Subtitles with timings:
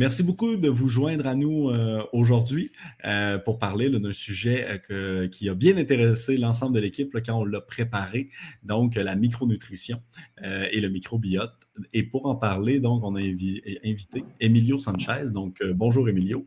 [0.00, 2.72] Merci beaucoup de vous joindre à nous euh, aujourd'hui
[3.04, 7.44] euh, pour parler d'un sujet euh, qui a bien intéressé l'ensemble de l'équipe quand on
[7.44, 8.30] l'a préparé,
[8.62, 9.98] donc la micronutrition
[10.42, 11.52] et le microbiote.
[11.92, 15.34] Et pour en parler, donc, on a invité Emilio Sanchez.
[15.34, 16.46] Donc, bonjour Emilio.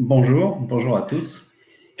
[0.00, 1.40] Bonjour, bonjour à tous.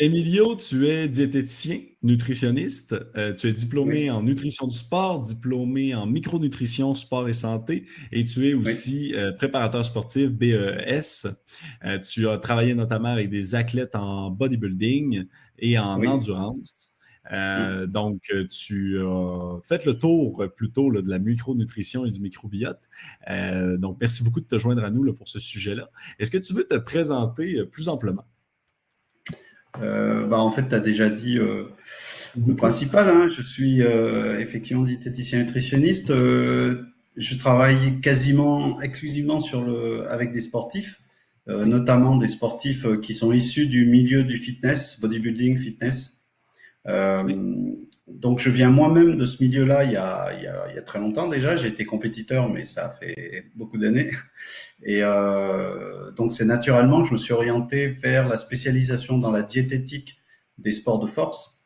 [0.02, 2.96] Emilio, tu es diététicien, nutritionniste.
[3.16, 8.24] Euh, tu es diplômé en nutrition du sport, diplômé en micronutrition, sport et santé, et
[8.24, 11.28] tu es aussi euh, préparateur sportif BES.
[11.84, 15.26] Euh, tu as travaillé notamment avec des athlètes en bodybuilding
[15.60, 16.96] et en endurance.
[17.86, 22.90] Donc, tu as fait le tour plutôt de la micronutrition et du microbiote.
[23.78, 25.90] donc, merci beaucoup de te joindre à nous pour ce sujet-là.
[26.18, 28.24] Est-ce que tu veux te présenter plus amplement?
[29.80, 31.64] Euh, bah, en fait, tu as déjà dit euh,
[32.36, 33.08] le principal.
[33.08, 33.28] Hein.
[33.34, 36.08] Je suis euh, effectivement diététicien nutritionniste.
[36.08, 41.00] je travaille quasiment exclusivement sur le, avec des sportifs,
[41.46, 46.22] notamment des sportifs qui sont issus du milieu du fitness, bodybuilding, fitness.
[46.86, 51.56] Donc, je viens moi-même de ce milieu-là il, a, il, y a, très longtemps déjà.
[51.56, 54.12] J'ai été compétiteur, mais ça fait beaucoup d'années.
[54.84, 59.42] Et euh, donc, c'est naturellement que je me suis orienté vers la spécialisation dans la
[59.42, 60.18] diététique
[60.58, 61.58] des sports de force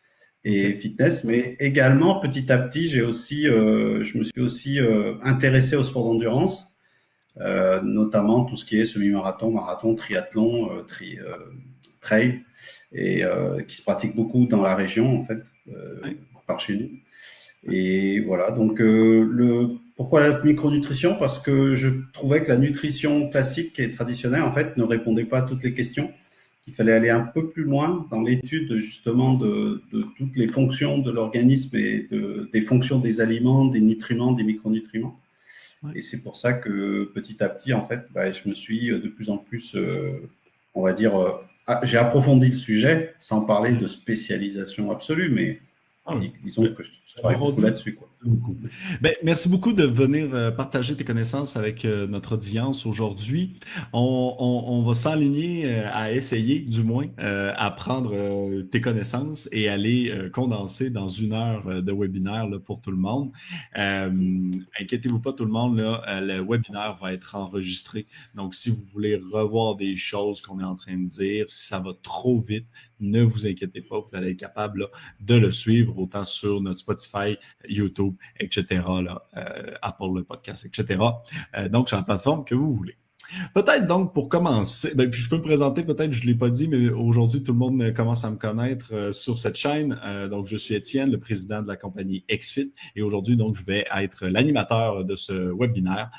[0.45, 5.15] et fitness, mais également petit à petit, j'ai aussi, euh, je me suis aussi euh,
[5.23, 6.77] intéressé au sport d'endurance,
[7.41, 11.37] euh, notamment tout ce qui est semi-marathon, marathon, triathlon, euh, tri, euh,
[12.01, 12.43] trail,
[12.93, 13.25] et
[13.67, 15.43] qui se pratique beaucoup dans la région en fait
[16.47, 16.91] par chez nous.
[17.71, 21.17] Et voilà, donc euh, le, pourquoi la micronutrition?
[21.17, 25.39] Parce que je trouvais que la nutrition classique et traditionnelle, en fait, ne répondait pas
[25.39, 26.11] à toutes les questions.
[26.69, 30.99] Il fallait aller un peu plus loin dans l'étude justement de, de, toutes les fonctions
[30.99, 35.19] de l'organisme et de, des fonctions des aliments, des nutriments, des micronutriments.
[35.95, 39.09] Et c'est pour ça que petit à petit, en fait, bah, je me suis de
[39.09, 40.29] plus en plus, euh,
[40.75, 41.33] on va dire, euh,
[41.69, 45.61] ah, j'ai approfondi le sujet sans parler de spécialisation absolue, mais
[46.07, 47.99] ah, disons que je travaille beaucoup là-dessus.
[49.01, 53.55] Ben, merci beaucoup de venir euh, partager tes connaissances avec euh, notre audience aujourd'hui.
[53.93, 60.31] On, va s'aligner euh, à essayer, du moins, à prendre tes connaissances et à les
[60.33, 63.33] condenser dans une heure de webinaire pour tout le monde.
[63.75, 68.07] Inquiétez-vous pas, tout le monde, là, le webinaire va être enregistré.
[68.35, 71.79] Donc, si vous voulez revoir des choses qu'on est en train de dire, si ça
[71.79, 72.67] va trop vite,
[73.01, 74.89] ne vous inquiétez pas, vous allez être capable
[75.21, 77.37] de le suivre autant sur notre Spotify,
[77.69, 81.01] YouTube, etc., là, euh, Apple le podcast, etc.
[81.57, 82.97] Euh, donc, sur la plateforme que vous voulez.
[83.55, 86.69] Peut-être donc pour commencer, ben, je peux me présenter, peut-être je ne l'ai pas dit,
[86.69, 89.99] mais aujourd'hui tout le monde commence à me connaître euh, sur cette chaîne.
[90.31, 93.85] donc je suis Étienne, le président de la compagnie XFIT, et aujourd'hui donc je vais
[93.93, 96.13] être l'animateur de ce webinaire.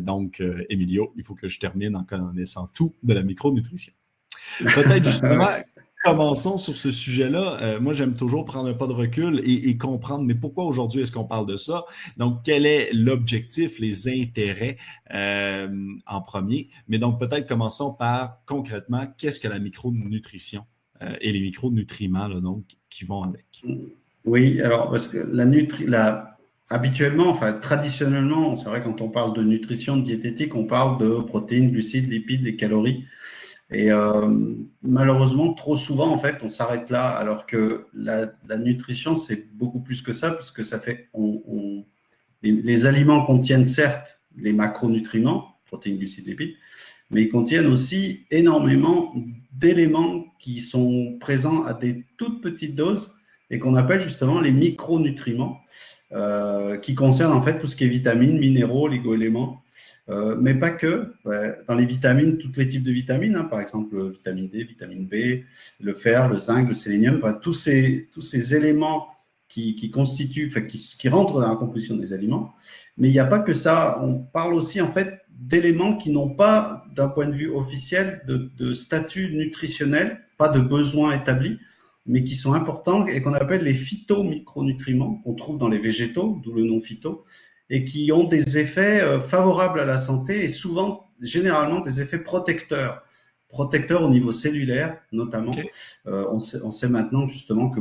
[0.00, 3.92] donc Emilio, il faut que je termine en connaissant tout de la micronutrition.
[4.60, 5.48] Peut-être justement
[6.06, 7.58] commençons sur ce sujet-là.
[7.60, 11.12] Euh, moi, j'aime toujours prendre un pas de recul et, comprendre, mais pourquoi aujourd'hui est-ce
[11.12, 11.84] qu'on parle de ça?
[12.16, 14.76] Donc, quel est l'objectif, les intérêts
[15.12, 15.68] euh,
[16.06, 16.68] en premier?
[16.88, 20.64] Mais donc, peut-être commençons par concrètement, qu'est-ce que la micronutrition
[21.02, 23.62] euh, et les micronutriments donc, qui vont avec?
[24.24, 26.36] Oui, alors, parce que la nutri la,
[26.68, 31.20] habituellement, enfin, traditionnellement, c'est vrai, quand on parle de nutrition, de diététique, on parle de
[31.22, 33.04] protéines, glucides, lipides et calories.
[33.70, 34.28] Et euh,
[34.82, 38.28] malheureusement, trop souvent, en fait, on s'arrête là, alors que la,
[38.58, 41.84] nutrition, c'est beaucoup plus que ça, puisque ça fait, on,
[42.42, 46.54] les, aliments contiennent certes les macronutriments, protéines, glucides, lipides,
[47.10, 49.14] mais ils contiennent aussi énormément
[49.52, 53.14] d'éléments qui sont présents à des toutes petites doses
[53.50, 55.60] et qu'on appelle justement les micronutriments,
[56.12, 59.62] euh, qui concernent en fait tout ce qui est vitamines, minéraux, ligo-éléments.
[60.08, 61.12] Euh, mais pas que.
[61.66, 65.44] Dans les vitamines, tous les types de vitamines, hein, par exemple vitamine D, vitamine B,
[65.80, 69.08] le fer, le zinc, le sélénium, tous, ces, tous ces éléments
[69.48, 72.54] qui, qui constituent, qui, qui, rentrent dans la composition des aliments.
[72.98, 74.00] Mais il n'y a pas que ça.
[74.02, 78.72] On parle aussi en fait d'éléments qui n'ont pas, d'un point de vue officiel, de,
[78.72, 81.58] statut nutritionnel, pas de besoins établis,
[82.06, 86.52] mais qui sont importants et qu'on appelle les phytomicronutriments qu'on trouve dans les végétaux, d'où
[86.52, 87.24] le nom phyto,
[87.70, 92.18] et qui ont des effets euh, favorables à la santé et souvent, généralement, des effets
[92.18, 93.02] protecteurs.
[93.48, 95.52] Protecteurs au niveau cellulaire, notamment.
[96.06, 97.80] Euh, on, sait, on, sait, maintenant justement que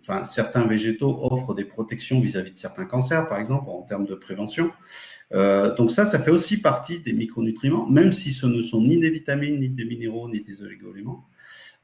[0.00, 4.14] enfin, certains végétaux offrent des protections vis-à-vis de certains cancers, par exemple, en termes de
[4.14, 4.70] prévention.
[5.32, 8.98] Euh, donc ça, ça fait aussi partie des micronutriments, même si ce ne sont ni
[8.98, 11.26] des vitamines, ni des minéraux, ni des oligo-éléments.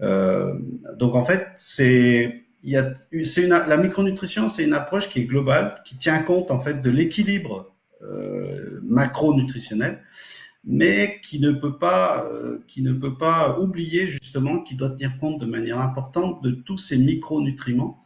[0.03, 0.55] Euh,
[0.97, 6.51] donc en fait, c'est la micronutrition, c'est une approche qui est globale, qui tient compte
[6.51, 7.73] en fait de l'équilibre
[8.03, 10.03] euh, macronutritionnel,
[10.65, 15.19] mais qui ne peut pas, euh, qui ne peut pas oublier justement qu'il doit tenir
[15.19, 18.03] compte de manière importante de tous ces micronutriments.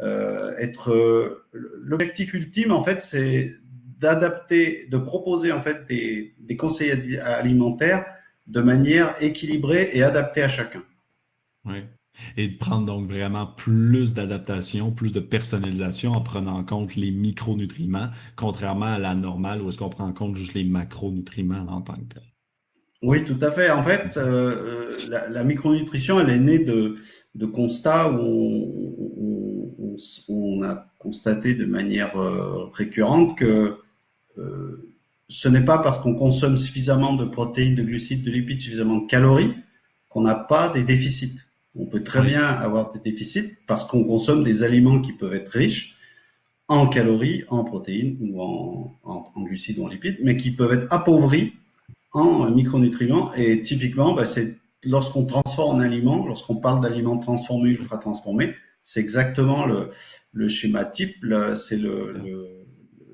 [0.00, 3.54] Euh, l'objectif ultime en fait, c'est
[3.98, 8.04] d'adapter, de proposer en fait des, conseils alimentaires
[8.46, 10.82] de manière équilibrée et adaptée à chacun.
[12.36, 17.10] Et de prendre donc vraiment plus d'adaptation, plus de personnalisation en prenant en compte les
[17.10, 21.80] micronutriments, contrairement à la normale où est-ce qu'on prend en compte juste les macronutriments en
[21.80, 22.24] tant que tel.
[23.04, 23.70] Oui, tout à fait.
[23.70, 26.96] En fait, euh, euh, la, micronutrition, elle est née de,
[27.52, 29.74] constats où
[30.28, 33.76] on, a constaté de manière euh, récurrente que
[35.28, 39.06] ce n'est pas parce qu'on consomme suffisamment de protéines, de glucides, de lipides, suffisamment de
[39.06, 39.54] calories
[40.08, 41.40] qu'on n'a pas des déficits.
[41.76, 45.50] On peut très bien avoir des déficits parce qu'on consomme des aliments qui peuvent être
[45.50, 45.96] riches
[46.68, 51.52] en calories, en protéines ou en, glucides ou en lipides, mais qui peuvent être appauvris
[52.12, 53.34] en micronutriments.
[53.34, 59.00] Et typiquement, bah, c'est lorsqu'on transforme en aliment, lorsqu'on parle d'aliments transformés, ultra transformés, c'est
[59.00, 61.16] exactement le, schéma type.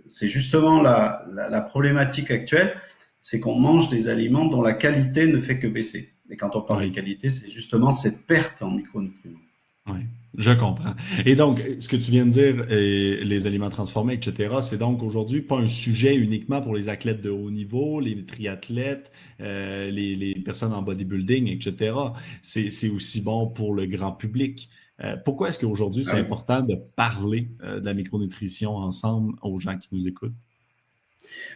[0.07, 2.75] C'est justement la problématique actuelle,
[3.21, 6.13] c'est qu'on mange des aliments dont la qualité ne fait que baisser.
[6.31, 9.39] Et quand on parle de qualité, c'est justement cette perte en micronutriments.
[9.87, 10.01] Oui,
[10.37, 10.95] je comprends.
[11.27, 15.43] Et donc, ce que tu viens de dire, les aliments transformés, etc., c'est donc aujourd'hui
[15.43, 19.11] pas un sujet uniquement pour les athlètes de haut niveau, les triathlètes,
[19.41, 21.95] euh, les, personnes en bodybuilding, etc.
[22.43, 24.71] C'est aussi bon pour le grand public.
[25.03, 29.59] Euh, pourquoi est-ce qu'aujourd'hui, c'est ah important de parler euh, de la micronutrition ensemble aux
[29.59, 30.35] gens qui nous écoutent?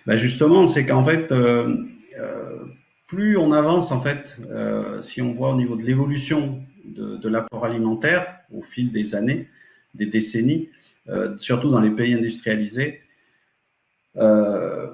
[0.06, 1.30] Ben justement, c'est qu'en fait,
[3.14, 7.64] plus on avance, en fait, euh, si on voit au niveau de l'évolution de, l'apport
[7.64, 9.48] alimentaire au fil des années,
[9.94, 10.68] des décennies,
[11.08, 13.00] euh, surtout dans les pays industrialisés,
[14.16, 14.90] euh,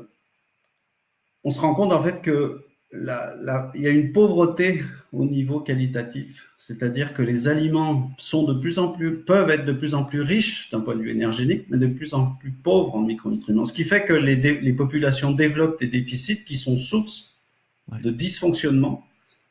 [1.45, 4.83] on se rend compte en fait que il y a une pauvreté
[5.13, 9.73] au niveau qualitatif, c'est-à-dire que les aliments sont de plus en plus, peuvent être de
[9.73, 12.97] plus en plus riches d'un point de vue énergétique, mais de plus en plus pauvres
[12.97, 17.30] en micronutriments, ce qui fait que les, les populations développent des déficits qui sont sources
[18.03, 19.05] de dysfonctionnement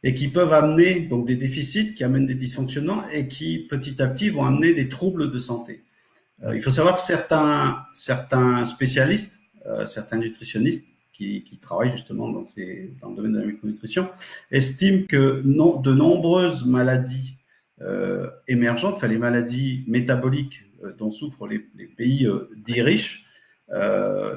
[0.03, 4.07] et qui peuvent amener donc des déficits qui amènent des dysfonctionnements et qui petit à
[4.07, 5.83] petit vont amener des troubles de santé.
[6.43, 12.29] Euh, il faut savoir que certains, certains spécialistes, euh, certains nutritionnistes qui, qui, travaillent justement
[12.29, 14.07] dans, ces, dans le domaine de la micronutrition
[14.51, 17.35] estiment que de nombreuses maladies
[17.81, 20.61] euh, émergentes, enfin les maladies métaboliques
[20.97, 22.25] dont souffrent les, pays
[22.55, 23.25] dits riches,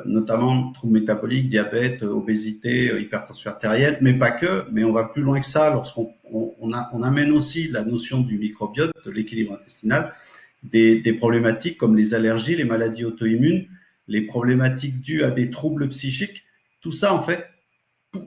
[0.04, 5.22] notamment troubles métaboliques, diabète, obésité, euh, hypertension artérielle, mais pas que, mais on va plus
[5.22, 10.12] loin que ça lorsqu'on on, on, amène aussi la notion du microbiote, de l'équilibre intestinal,
[10.62, 13.66] des, des, problématiques comme les allergies, les maladies auto-immunes,
[14.06, 16.44] les problématiques dues à des troubles psychiques,
[16.80, 17.46] tout ça en fait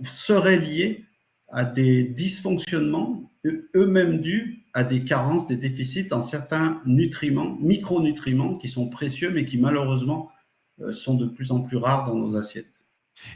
[0.10, 1.06] serait lié
[1.50, 3.32] à des dysfonctionnements
[3.76, 9.46] eux-mêmes dus à des carences, des déficits en certains nutriments, micronutriments qui sont précieux mais
[9.46, 10.35] qui malheureusement euh,
[10.92, 12.76] sont de plus en plus rares dans nos assiettes.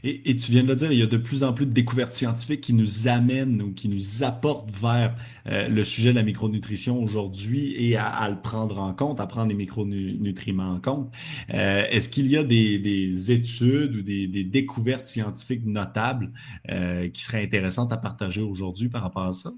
[0.03, 2.11] Et, tu viens de le dire, il y a de plus en plus de découvertes
[2.11, 5.15] scientifiques qui nous amènent ou qui nous apportent vers
[5.47, 9.49] euh, le sujet de la micronutrition aujourd'hui et à, le prendre en compte, à prendre
[9.49, 11.13] les micronutriments en compte.
[11.53, 16.31] Euh, est-ce qu'il y a des, études ou des, découvertes scientifiques notables
[17.13, 19.51] qui seraient intéressantes à partager aujourd'hui par rapport à ça?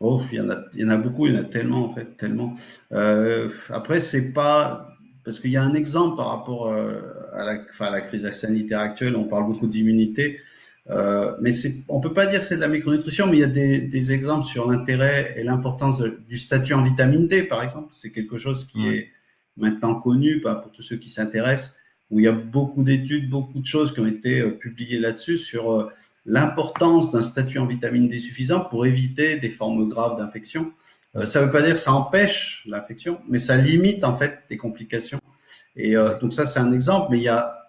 [0.00, 1.90] Oh, il y, en a, il y en a beaucoup, il y en a tellement
[1.90, 2.54] en fait, tellement.
[2.90, 4.97] après, c'est pas
[5.28, 7.02] parce qu'il y a un exemple par rapport euh,
[7.34, 10.40] à la, à la crise sanitaire actuelle, on parle beaucoup d'immunité,
[10.88, 11.50] euh, mais
[11.90, 13.78] on ne peut pas dire que c'est de la micronutrition, mais il y a des,
[13.82, 17.92] des exemples sur l'intérêt et l'importance du statut en vitamine D, par exemple.
[17.92, 19.10] C'est quelque chose qui est
[19.58, 21.76] maintenant connu pas pour tous ceux qui s'intéressent,
[22.10, 25.36] où il y a beaucoup d'études, beaucoup de choses qui ont été euh, publiées là-dessus
[25.36, 25.90] sur euh,
[26.24, 30.72] l'importance d'un statut en vitamine D suffisant pour éviter des formes graves d'infection.
[31.16, 34.44] Euh, ça ne veut pas dire que ça empêche l'infection, mais ça limite en fait
[34.48, 35.20] des complications.
[35.76, 37.08] Et euh, donc ça, c'est un exemple.
[37.10, 37.24] Mais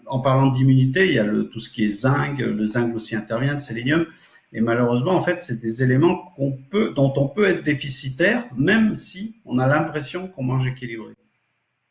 [0.05, 2.39] en parlant d'immunité, il y a tout ce qui est zinc.
[2.39, 4.05] Le zinc aussi intervient, le sélénium.
[4.51, 9.59] Et malheureusement, en fait, c'est des éléments dont on peut être déficitaire, même si on
[9.59, 11.13] a l'impression qu'on mange équilibré.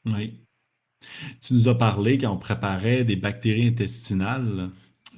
[0.06, 0.40] Oui.
[1.40, 4.70] Tu nous as parlé quand on préparait des bactéries intestinales,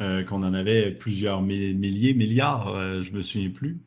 [0.02, 3.80] euh, qu'on en avait plusieurs milliers, milliards, je me souviens plus.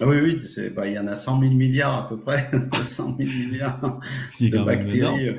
[0.00, 2.50] Ah oui, oui, bah, il y en a 100 000 milliards à peu près,
[2.82, 4.00] 100 000 milliards
[4.40, 5.36] de bactéries.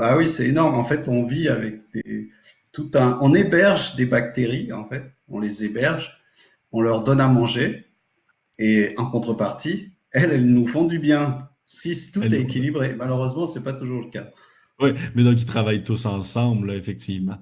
[0.00, 0.74] Ah oui, c'est énorme.
[0.74, 2.30] En fait, on vit avec des,
[2.72, 6.18] tout un, on héberge des bactéries, en fait, on les héberge,
[6.72, 7.86] on leur donne à manger,
[8.58, 11.48] et en contrepartie, elles, elles nous font du bien.
[11.64, 14.30] Si tout est équilibré, malheureusement, c'est pas toujours le cas.
[14.80, 17.38] Oui, mais donc ils travaillent tous ensemble, effectivement.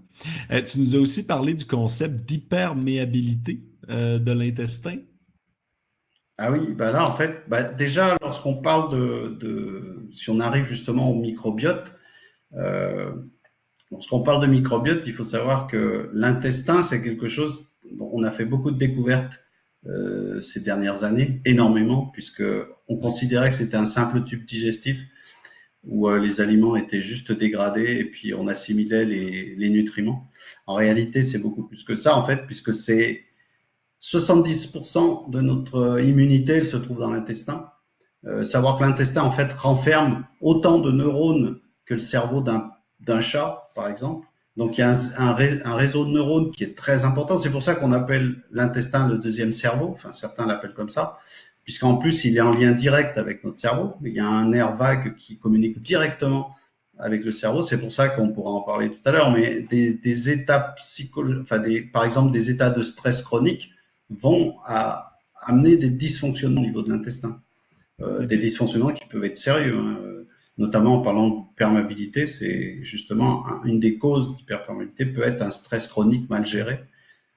[0.50, 4.96] Euh, tu nous as aussi parlé du concept d'hyperméabilité euh, de l'intestin.
[6.42, 8.90] Ah oui, bah là, en fait, bah déjà, lorsqu'on parle
[9.38, 11.92] de, si on arrive justement au microbiote,
[12.54, 13.12] euh,
[13.90, 18.30] lorsqu'on parle de microbiote, il faut savoir que l'intestin, c'est quelque chose dont on a
[18.30, 19.38] fait beaucoup de découvertes
[19.86, 22.42] euh, ces dernières années, énormément, puisque
[22.88, 24.98] on considérait que c'était un simple tube digestif
[25.84, 30.30] où euh, les aliments étaient juste dégradés et puis on assimilait les nutriments.
[30.66, 33.26] En réalité, c'est beaucoup plus que ça, en fait, puisque c'est
[34.00, 37.70] 70% de notre immunité elle se trouve dans l'intestin.
[38.26, 43.70] Euh, savoir que l'intestin en fait renferme autant de neurones que le cerveau d'un chat,
[43.74, 44.26] par exemple.
[44.56, 47.38] Donc il y a un, réseau de neurones qui est très important.
[47.38, 49.90] C'est pour ça qu'on appelle l'intestin le deuxième cerveau.
[49.94, 51.18] Enfin, certains l'appellent comme ça,
[51.64, 53.94] puisqu'en plus il est en lien direct avec notre cerveau.
[54.04, 56.54] Il y a un nerf vague qui communique directement
[56.98, 57.62] avec le cerveau.
[57.62, 59.30] C'est pour ça qu'on pourra en parler tout à l'heure.
[59.30, 63.70] Mais des, des états psychologiques, par exemple des états de stress chronique
[64.10, 67.40] vont à, amener des dysfonctionnements au niveau de l'intestin.
[68.00, 69.98] Euh, des dysfonctionnements qui peuvent être sérieux, hein.
[70.58, 75.86] notamment en parlant de perméabilité, c'est justement une des causes d'hyperperméabilité peut être un stress
[75.86, 76.80] chronique mal géré,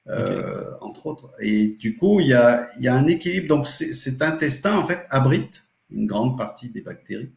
[0.07, 1.31] euh, entre autres.
[1.39, 3.47] Et du coup, il y a, y a un équilibre.
[3.47, 7.31] Donc cet intestin, en fait, abrite une grande partie des bactéries.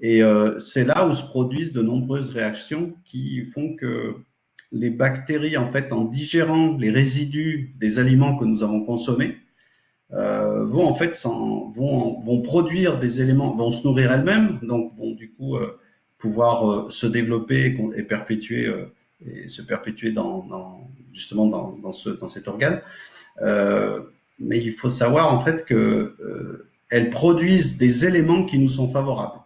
[0.00, 4.16] Et euh, c'est là où se produisent de nombreuses réactions qui font que
[4.72, 9.36] les bactéries, en fait, en digérant les résidus des aliments que nous avons consommés,
[10.12, 15.12] euh, vont en fait vont, vont produire des éléments, vont se nourrir elles-mêmes, donc vont
[15.12, 15.78] du coup euh,
[16.18, 18.70] pouvoir euh, se développer et, perpétuer
[19.24, 22.82] et se perpétuer dans, dans justement dans, dans, ce, dans cet organe.
[24.38, 29.40] mais il faut savoir en fait que elles produisent des éléments qui nous sont favorables.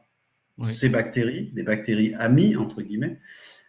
[0.62, 3.18] Ces bactéries, des bactéries amies entre guillemets,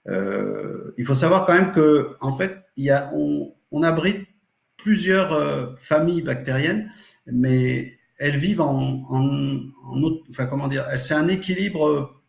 [0.07, 4.25] euh, il faut savoir quand même que, en fait, il y a, on, on abrite
[4.77, 6.91] plusieurs euh, familles bactériennes,
[7.25, 12.21] mais elles vivent en, en, en autre, enfin comment dire, c'est un équilibre.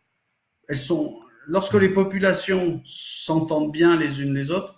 [0.67, 1.15] Elles sont,
[1.47, 4.75] lorsque les populations s'entendent bien les unes les autres,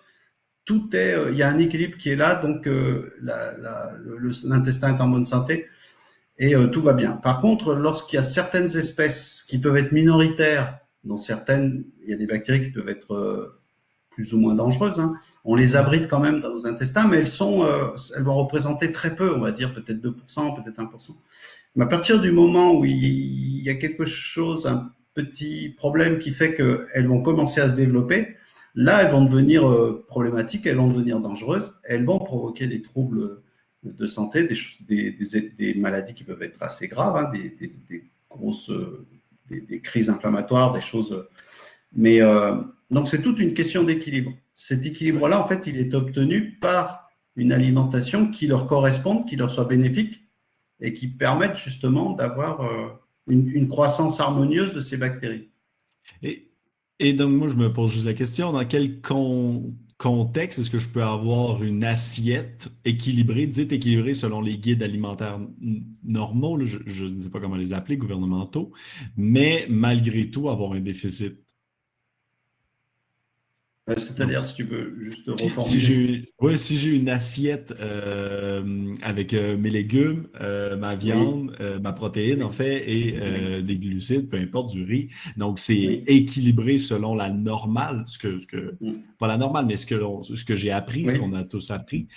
[0.66, 2.70] tout est, euh, il y a un équilibre qui est là, donc
[4.44, 5.68] l'intestin est en bonne santé
[6.38, 7.12] et tout va bien.
[7.14, 12.14] Par contre, lorsqu'il y a certaines espèces qui peuvent être minoritaires dans certaines, il y
[12.14, 13.60] a des bactéries qui peuvent être euh,
[14.12, 15.00] plus ou moins dangereuses.
[15.00, 15.16] Hein.
[15.44, 18.92] On les abrite quand même dans nos intestins, mais elles sont, euh, elles vont représenter
[18.92, 21.16] très peu, on va dire peut-être 2%, peut-être 1%.
[21.76, 26.32] Mais à partir du moment où il y a quelque chose, un petit problème qui
[26.32, 28.36] fait qu'elles vont commencer à se développer,
[28.76, 33.42] là, elles vont devenir euh, problématiques, elles vont devenir dangereuses, elles vont provoquer des troubles
[33.84, 34.48] de santé,
[34.88, 37.74] des, maladies qui peuvent être assez graves, hein, des,
[38.30, 38.70] grosses
[39.60, 41.28] des, crises inflammatoires, des choses.
[41.94, 42.56] Mais euh,
[42.90, 44.32] donc c'est toute une question d'équilibre.
[44.54, 49.52] Cet équilibre-là, en fait, il est obtenu par une alimentation qui leur corresponde, qui leur
[49.52, 50.22] soit bénéfique
[50.80, 52.90] et qui permette justement d'avoir euh,
[53.28, 55.50] une, croissance harmonieuse de ces bactéries.
[56.24, 56.52] Et,
[57.00, 60.80] et, donc, moi, je me pose juste la question, dans quel con, contexte est-ce que
[60.80, 65.40] je peux avoir une assiette équilibrée, dite équilibrée selon les guides alimentaires
[66.04, 68.72] normaux, je, ne sais pas comment les appeler, gouvernementaux,
[69.16, 71.36] mais malgré tout avoir un déficit?
[73.90, 75.62] Euh, c'est-à-dire, si tu peux juste reformuler.
[75.62, 80.28] Si, j'ai, ouais, si j'ai une assiette euh, avec euh, mes légumes,
[80.78, 85.10] ma viande, ma protéine, en fait, et des glucides, peu importe, du riz.
[85.38, 88.94] Donc, c'est équilibré selon la normale, ce que, ce que mm.
[89.18, 92.08] pas la normale, mais ce que, ce que j'ai appris, ce qu'on a tous appris.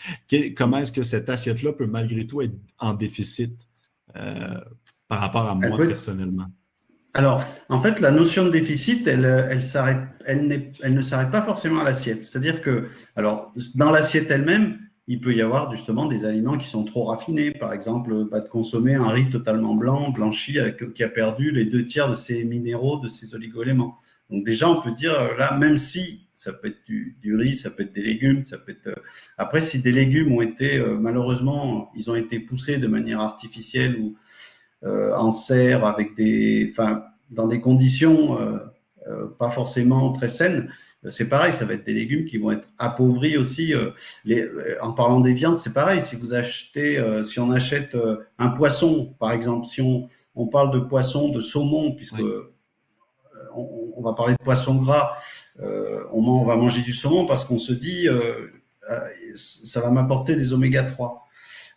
[0.56, 3.68] comment est-ce que cette assiette-là peut malgré tout être en déficit
[4.12, 6.48] par rapport à moi personnellement?
[7.14, 11.42] Alors, en fait, la notion de déficit, elle, elle, s'arrête, elle, elle ne s'arrête pas
[11.42, 12.24] forcément à l'assiette.
[12.24, 16.84] C'est-à-dire que, alors, dans l'assiette elle-même, il peut y avoir justement des aliments qui sont
[16.84, 17.50] trop raffinés.
[17.50, 20.58] Par exemple, pas de consommer un riz totalement blanc, blanchi,
[20.94, 23.98] qui a perdu les deux tiers de ses minéraux, de ses oligoéléments.
[24.30, 27.82] Donc déjà, on peut dire là, même si ça peut être du, riz, ça peut
[27.82, 28.98] être des légumes, ça peut être.
[29.36, 33.96] Après, si des légumes ont été euh, malheureusement, ils ont été poussés de manière artificielle
[33.96, 34.18] ou euh,
[34.84, 38.38] en serre avec des, enfin, dans des conditions
[39.06, 40.70] euh, pas forcément très saines,
[41.10, 43.74] c'est pareil, ça va être des légumes qui vont être appauvris aussi.
[44.24, 44.48] Les,
[44.80, 46.00] en parlant des viandes, c'est pareil.
[46.00, 47.94] Si vous achetez, si on achète
[48.38, 52.22] un poisson, par exemple, si on, on parle de poisson, de saumon, puisque
[53.54, 55.18] on, va parler de poisson gras,
[55.58, 58.08] on, on, va manger du saumon parce qu'on se dit,
[59.34, 61.23] ça va m'apporter des oméga 3.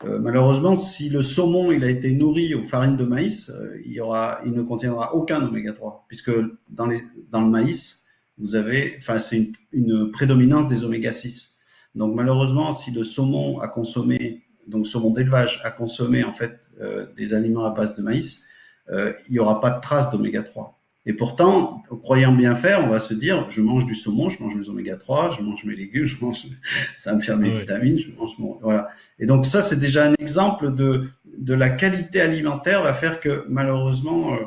[0.03, 3.93] Euh, malheureusement, si le saumon il a été nourri aux farines de maïs, euh, il,
[3.93, 6.31] y aura, il ne contiendra aucun oméga 3, puisque
[6.69, 8.05] dans, le maïs,
[8.37, 11.57] vous avez, enfin, c'est une, prédominance des oméga 6.
[11.95, 17.07] Donc malheureusement, si le saumon a consommé, donc saumon d'élevage a consommé en fait euh,
[17.15, 18.43] des aliments à base de maïs,
[18.89, 20.76] il n'y aura pas de trace d'oméga 3.
[21.07, 24.55] Et pourtant, croyant bien faire, on va se dire, je mange du saumon, je mange
[24.55, 26.47] mes oméga 3, je mange mes légumes, je mange,
[26.97, 28.89] ça me faire mes vitamines, je mange mon, voilà.
[29.17, 33.45] Et donc ça, c'est déjà un exemple de, de la qualité alimentaire va faire que
[33.47, 34.39] malheureusement, euh,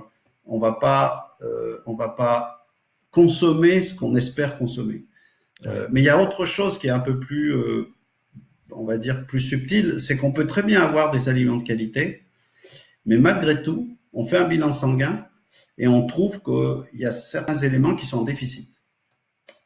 [0.45, 2.61] on va pas, euh, on va pas
[3.11, 5.07] consommer ce qu'on espère consommer.
[5.65, 7.55] Euh, mais il y a autre chose qui est un peu plus,
[8.71, 12.23] on va dire, plus subtil, c'est qu'on peut très bien avoir des aliments de qualité,
[13.07, 15.25] mais malgré tout, on fait un bilan sanguin
[15.81, 18.69] et on trouve qu'il y a certains éléments qui sont en déficit.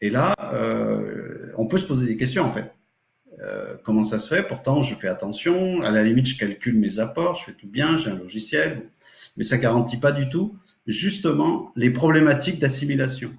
[0.01, 2.73] Et là, euh, on peut se poser des questions en fait.
[3.41, 4.45] Euh, comment ça se fait?
[4.45, 5.83] Pourtant, je fais attention.
[5.83, 8.83] À la limite, je calcule mes apports, je fais tout bien, j'ai un logiciel,
[9.37, 10.57] mais ça garantit pas du tout
[10.87, 13.33] justement les problématiques d'assimilation.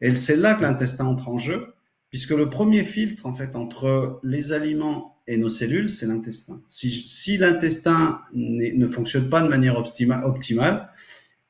[0.00, 1.74] Et c'est là que l'intestin entre en jeu,
[2.10, 6.60] puisque le premier filtre en fait entre les aliments et nos cellules, c'est l'intestin.
[6.68, 10.88] Si l'intestin ne fonctionne pas de manière optimale,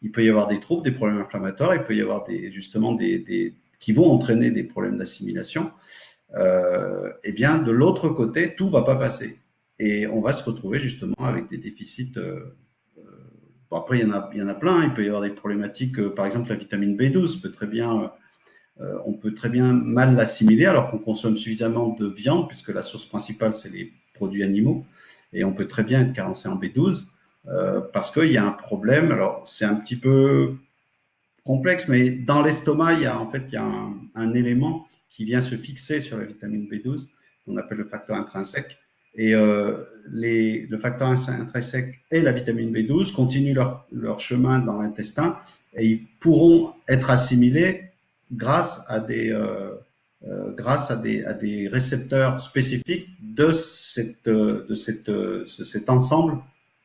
[0.03, 2.93] il peut y avoir des troubles, des problèmes inflammatoires, il peut y avoir des, justement
[2.93, 5.71] des, qui vont entraîner des problèmes d'assimilation.
[6.35, 9.39] Euh, eh bien, de l'autre côté, tout va pas passer.
[9.79, 12.13] Et on va se retrouver justement avec des déficits.
[12.17, 12.57] Euh,
[12.99, 13.03] euh
[13.71, 14.85] bon, après, il y, en a, il y en a plein.
[14.85, 16.01] Il peut y avoir des problématiques.
[16.15, 18.13] Par exemple, la vitamine B12 peut très bien,
[19.05, 23.07] on peut très bien mal l'assimiler alors qu'on consomme suffisamment de viande, puisque la source
[23.07, 24.85] principale, c'est les produits animaux.
[25.33, 27.12] Et on peut très bien être carencé en B12.
[27.49, 29.11] Euh, parce qu'il y a un problème.
[29.11, 30.55] Alors, c'est un petit peu
[31.45, 33.69] complexe, mais dans l'estomac, il y a en fait il y a
[34.15, 37.09] un, élément qui vient se fixer sur la vitamine B12,
[37.45, 38.79] qu'on appelle le facteur intrinsèque.
[39.15, 44.81] Et euh, les, le facteur intrinsèque et la vitamine B12 continuent leur, leur chemin dans
[44.81, 45.39] l'intestin
[45.75, 47.91] et ils pourront être assimilés
[48.33, 49.75] grâce à des, euh,
[50.27, 55.11] euh, grâce à des, à des récepteurs spécifiques de, cette, de cette,
[55.47, 56.39] cet ensemble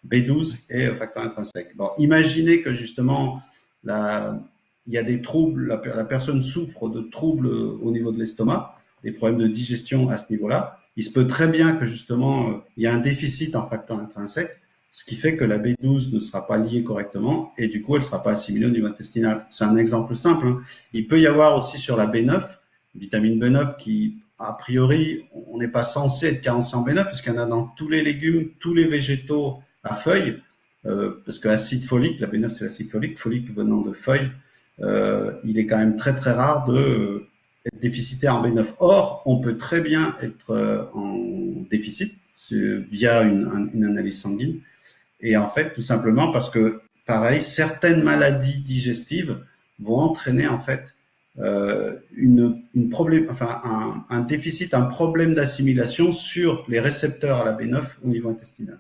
[0.06, 1.76] B12 et facteur intrinsèque.
[1.76, 3.42] Bon, imaginez que justement,
[3.86, 9.12] il y a des troubles, la, personne souffre de troubles au niveau de l'estomac, des
[9.12, 10.80] problèmes de digestion à ce niveau-là.
[10.96, 14.58] Il se peut très bien que justement, il y a un déficit en facteur intrinsèque,
[14.92, 18.02] ce qui fait que la B12 ne sera pas liée correctement et du coup, elle
[18.02, 19.46] ne sera pas assimilée au niveau intestinal.
[19.52, 20.48] C'est un exemple simple.
[20.48, 20.62] Hein.
[20.94, 22.44] Il peut y avoir aussi sur la B9,
[22.96, 27.36] vitamine B9 qui, a priori, on n'est pas censé être carencé en B9 puisqu'il y
[27.38, 29.60] en a dans tous les légumes, tous les végétaux
[29.92, 30.42] à feuilles,
[30.86, 34.32] euh, parce que l'acide folique, la B9 c'est l'acide folique, folique venant de feuilles,
[34.82, 37.28] euh, il est quand même très très rare de euh,
[37.66, 38.66] être déficitaire en B9.
[38.80, 41.18] Or, on peut très bien être en
[41.70, 42.16] déficit
[42.52, 44.60] via une, analyse sanguine.
[45.20, 49.40] Et en fait, tout simplement parce que, pareil, certaines maladies digestives
[49.80, 50.96] vont entraîner en fait
[52.16, 57.84] une problème, enfin un, un déficit, un problème d'assimilation sur les récepteurs à la B9
[58.04, 58.80] au niveau intestinal.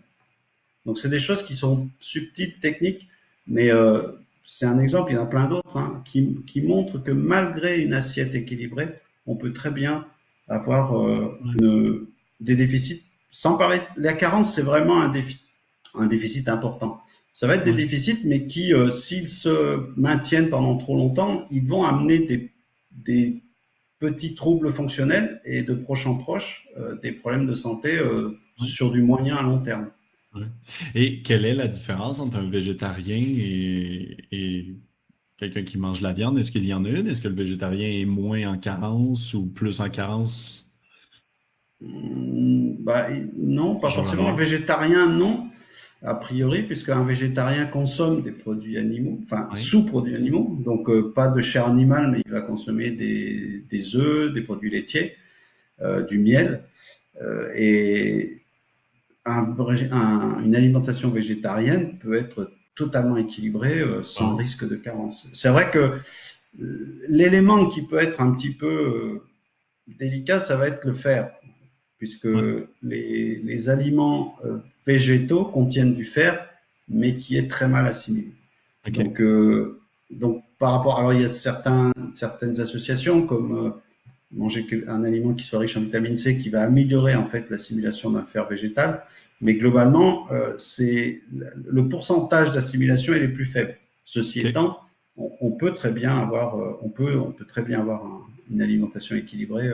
[0.87, 3.07] Donc, c'est des choses qui sont subtiles, techniques,
[3.45, 4.01] mais euh,
[4.45, 7.79] c'est un exemple, il y en a plein d'autres, hein, qui, qui, montrent que malgré
[7.79, 8.95] une assiette équilibrée,
[9.27, 10.07] on peut très bien
[10.47, 12.07] avoir euh, une,
[12.39, 13.03] des déficits.
[13.29, 15.39] Sans parler, la carence, c'est vraiment un, défi,
[15.93, 17.01] un déficit important.
[17.33, 21.67] Ça va être des déficits, mais qui, euh, s'ils se maintiennent pendant trop longtemps, ils
[21.67, 22.51] vont amener des,
[22.91, 23.43] des
[23.99, 28.91] petits troubles fonctionnels et de proche en proche, euh, des problèmes de santé euh, sur
[28.91, 29.89] du moyen à long terme.
[30.95, 34.75] Et quelle est la différence entre un végétarien et,
[35.37, 36.39] quelqu'un qui mange la viande?
[36.39, 37.07] Est-ce qu'il y en a une?
[37.07, 40.71] Est-ce que le végétarien est moins en carence ou plus en carence?
[41.81, 44.31] Hmm, bah, non, pas forcément.
[44.31, 45.47] Le végétarien, non.
[46.03, 51.41] A priori, puisqu'un végétarien consomme des produits animaux, enfin sous-produits animaux, donc euh, pas de
[51.41, 55.15] chair animale, mais il va consommer des, des œufs, des produits laitiers,
[55.81, 56.63] euh, du miel.
[57.21, 58.41] Euh, et
[59.27, 65.27] une alimentation végétarienne peut être totalement équilibrée euh, sans risque de carence.
[65.33, 65.99] C'est vrai que
[66.61, 69.23] euh, l'élément qui peut être un petit peu euh,
[69.87, 71.31] délicat, ça va être le fer,
[71.97, 72.27] puisque
[72.83, 74.37] les, les, aliments
[74.85, 76.47] végétaux contiennent du fer,
[76.87, 78.33] mais qui est très mal assimilé.
[78.91, 79.21] Donc,
[80.11, 83.73] donc, par rapport, alors il y a certains, certaines associations comme
[84.31, 88.11] manger un aliment qui soit riche en vitamine C qui va améliorer en fait l'assimilation
[88.11, 89.03] d'un fer végétal,
[89.39, 93.77] mais globalement, c'est le pourcentage d'assimilation est le plus faible.
[94.03, 94.79] Ceci étant,
[95.15, 99.71] on, peut très bien avoir, on peut, on peut très bien avoir une alimentation équilibrée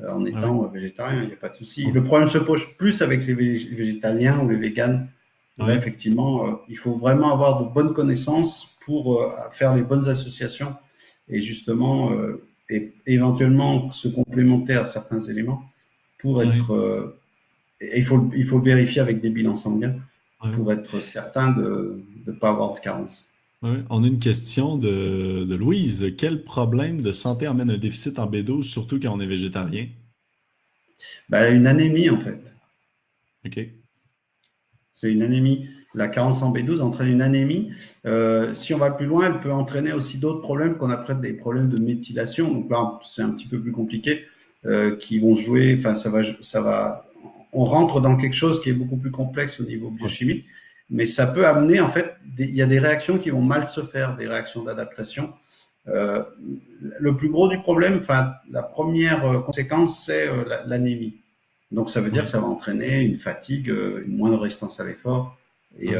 [0.00, 1.90] euh, en étant végétarien, il n'y a pas de souci.
[1.90, 5.08] Le problème se pose plus avec les végétaliens ou les véganes.
[5.68, 10.76] effectivement, euh, il faut vraiment avoir de bonnes connaissances pour euh, faire les bonnes associations
[11.28, 12.10] et justement,
[12.70, 15.62] et éventuellement se complémenter à certains éléments
[16.18, 17.14] pour être.
[17.80, 19.96] il, faut, il faut vérifier avec des bilans sanguins
[20.54, 23.26] pour être certain de ne pas avoir de carence.
[23.62, 26.14] On a une question de, Louise.
[26.16, 29.88] Quel problème de santé amène un déficit en B12, surtout quand on est végétarien?
[31.28, 32.40] Ben, une anémie, en fait.
[33.44, 33.68] OK.
[34.92, 35.68] C'est une anémie.
[35.94, 37.72] La carence en B12 entraîne une anémie.
[38.04, 41.32] Euh, si on va plus loin, elle peut entraîner aussi d'autres problèmes qu'on appelle des
[41.32, 42.52] problèmes de méthylation.
[42.52, 44.24] Donc là, c'est un petit peu plus compliqué,
[44.66, 45.76] euh, qui vont jouer.
[45.78, 47.06] Enfin, ça va, ça va.
[47.52, 50.44] On rentre dans quelque chose qui est beaucoup plus complexe au niveau biochimique
[50.90, 53.82] mais ça peut amener, en fait, il y a des réactions qui vont mal se
[53.82, 55.34] faire, des réactions d'adaptation.
[55.86, 56.22] Euh,
[56.98, 60.28] le plus gros du problème, enfin, la première conséquence, c'est
[60.64, 61.16] l'anémie.
[61.72, 65.37] Donc, ça veut dire que ça va entraîner une fatigue, une moindre résistance à l'effort,
[65.76, 65.96] et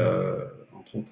[0.73, 1.11] entre autres.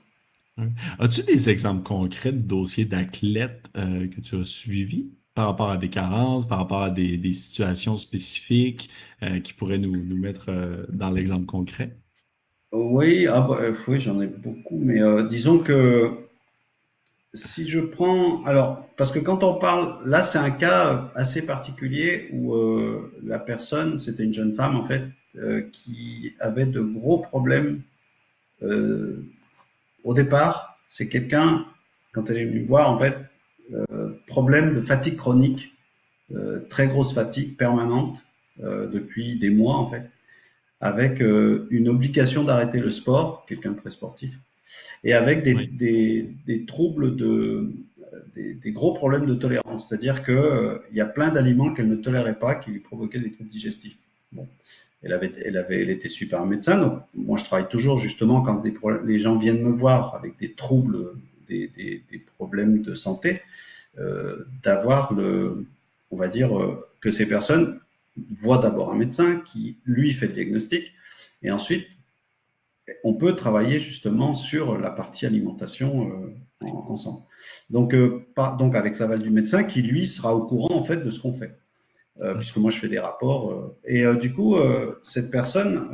[0.99, 5.89] As-tu des exemples concrets de dossiers d'athlètes que tu as suivis par rapport à des
[5.89, 8.89] carences, par rapport à des, des situations spécifiques
[9.43, 10.51] qui pourraient nous, nous mettre
[10.89, 11.95] dans l'exemple concret?
[12.71, 16.27] Oui, ah bah, euh, oui, j'en ai beaucoup, mais euh, disons que
[17.33, 22.29] si je prends, alors, parce que quand on parle, là, c'est un cas assez particulier
[22.33, 25.03] où euh, la personne, c'était une jeune femme en fait,
[25.71, 27.83] qui avait de gros problèmes.
[28.61, 31.65] Au départ, c'est quelqu'un,
[32.11, 33.17] quand elle est venue me voir, en fait,
[34.25, 35.73] problème de fatigue chronique,
[36.69, 38.17] très grosse fatigue permanente
[38.59, 40.09] depuis des mois en fait
[40.81, 44.33] avec euh, une obligation d'arrêter le sport, quelqu'un de très sportif,
[45.03, 47.71] et avec des, des, des troubles de,
[48.35, 49.87] des, des, gros problèmes de tolérance.
[49.87, 53.19] C'est-à-dire qu'il euh, il y a plein d'aliments qu'elle ne tolérait pas qui lui provoquaient
[53.19, 53.97] des troubles digestifs.
[54.31, 54.47] Bon.
[55.03, 58.63] Elle, avait, elle, avait, elle était super médecin, donc moi je travaille toujours justement quand
[59.05, 61.13] les gens viennent me voir avec des troubles,
[61.47, 62.03] des,
[62.37, 63.41] problèmes de santé,
[63.99, 65.65] euh, d'avoir le,
[66.11, 67.79] on va dire, euh, que ces personnes
[68.31, 70.93] voit d'abord un médecin qui, lui, fait le diagnostic,
[71.43, 71.87] et ensuite,
[73.03, 76.09] on peut travailler justement sur la partie alimentation
[76.61, 77.21] euh, ensemble.
[77.69, 77.95] Donc,
[78.57, 81.33] donc avec l'aval du médecin qui, lui, sera au courant en fait de ce qu'on
[81.33, 81.57] fait.
[82.21, 83.75] Euh, puisque moi, je fais des rapports.
[83.85, 84.55] et du coup,
[85.03, 85.87] cette personne,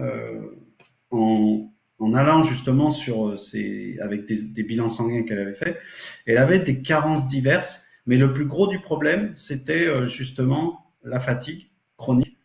[1.12, 5.78] en, en, allant justement sur ces, avec des, des bilans sanguins qu'elle avait fait,
[6.26, 11.70] elle avait des carences diverses, mais le plus gros du problème, c'était justement la fatigue
[11.98, 12.38] chronique,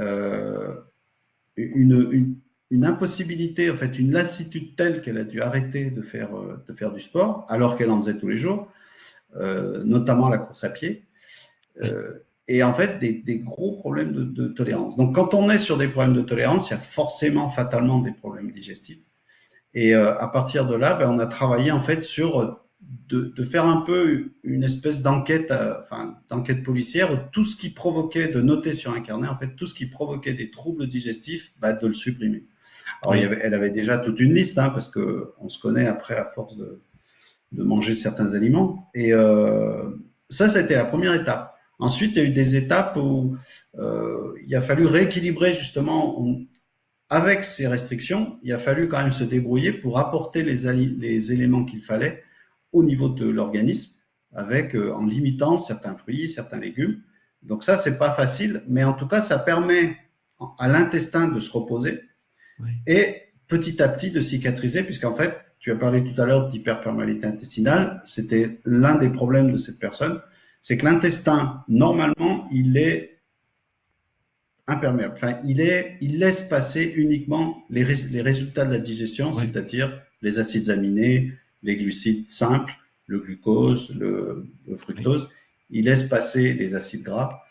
[0.00, 0.74] euh,
[1.56, 2.36] une,
[2.70, 6.74] une, impossibilité, en fait, une lassitude telle qu'elle a dû arrêter de faire, euh, de
[6.74, 8.72] faire du sport, alors qu'elle en faisait tous les jours,
[9.36, 11.04] euh, notamment la course à pied.
[12.46, 14.96] Et en fait, des, gros problèmes de, tolérance.
[14.96, 18.12] Donc, quand on est sur des problèmes de tolérance, il y a forcément, fatalement, des
[18.12, 19.00] problèmes digestifs.
[19.72, 22.64] Et à partir de là, ben, on a travaillé en fait sur
[23.08, 28.28] de, faire un peu une espèce d'enquête, euh, enfin, d'enquête policière, tout ce qui provoquait,
[28.28, 31.72] de noter sur un carnet, en fait, tout ce qui provoquait des troubles digestifs, bah,
[31.72, 32.44] de le supprimer.
[33.02, 36.30] Alors, elle avait déjà toute une liste, hein, parce que on se connaît après à
[36.34, 36.80] force de,
[37.52, 38.90] manger certains aliments.
[38.94, 39.90] Et euh,
[40.28, 41.53] ça, c'était la première étape.
[41.84, 43.36] Ensuite, il y a eu des étapes où
[43.78, 46.18] euh, il a fallu rééquilibrer justement
[47.10, 48.38] avec ces restrictions.
[48.42, 52.22] Il a fallu quand même se débrouiller pour apporter les, les éléments qu'il fallait
[52.72, 53.90] au niveau de l'organisme,
[54.34, 57.02] avec euh, en limitant certains fruits, certains légumes.
[57.42, 59.98] Donc ça, c'est pas facile, mais en tout cas, ça permet
[60.58, 62.00] à l'intestin de se reposer
[62.86, 67.26] et petit à petit de cicatriser, puisqu'en fait, tu as parlé tout à l'heure d'hyperperméabilité
[67.26, 70.20] intestinale, c'était l'un des problèmes de cette personne,
[70.64, 73.18] c'est que l'intestin, normalement, il est
[74.66, 75.12] imperméable.
[75.14, 80.38] Enfin, il, est, il laisse passer uniquement les, les résultats de la digestion, c'est-à-dire les
[80.38, 82.72] acides aminés, les glucides simples,
[83.06, 84.46] le glucose, le,
[84.78, 85.28] fructose.
[85.68, 87.42] Il laisse passer les acides gras,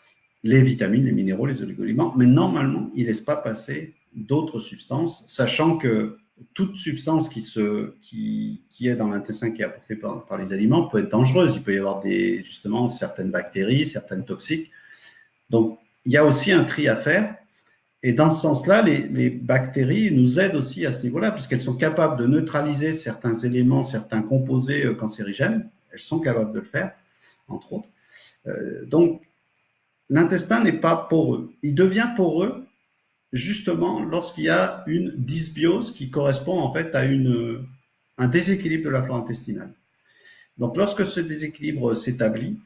[0.42, 5.22] les vitamines, les minéraux, les oligoéléments, mais normalement, il ne laisse pas passer d'autres substances,
[5.28, 6.18] sachant que
[6.54, 10.88] toute substance qui, se, qui, qui est dans l'intestin qui est apportée par, les aliments
[10.88, 11.56] peut être dangereuse.
[11.56, 14.70] Il peut y avoir des, justement certaines bactéries, certaines toxiques.
[15.50, 17.36] Donc, il y a aussi un tri à faire.
[18.02, 22.18] Et dans ce sens-là, les, bactéries nous aident aussi à ce niveau-là, puisqu'elles sont capables
[22.18, 25.68] de neutraliser certains éléments, certains composés euh, cancérigènes.
[25.92, 26.92] elles sont capables de le faire,
[27.48, 27.88] entre autres.
[28.86, 29.22] donc,
[30.10, 31.52] l'intestin n'est pas poreux.
[31.62, 32.66] Il devient poreux
[33.34, 39.02] justement lorsqu'il y a une dysbiose qui correspond en fait à un déséquilibre de la
[39.02, 39.74] flore intestinale.
[40.56, 42.60] Donc lorsque ce déséquilibre s'établit,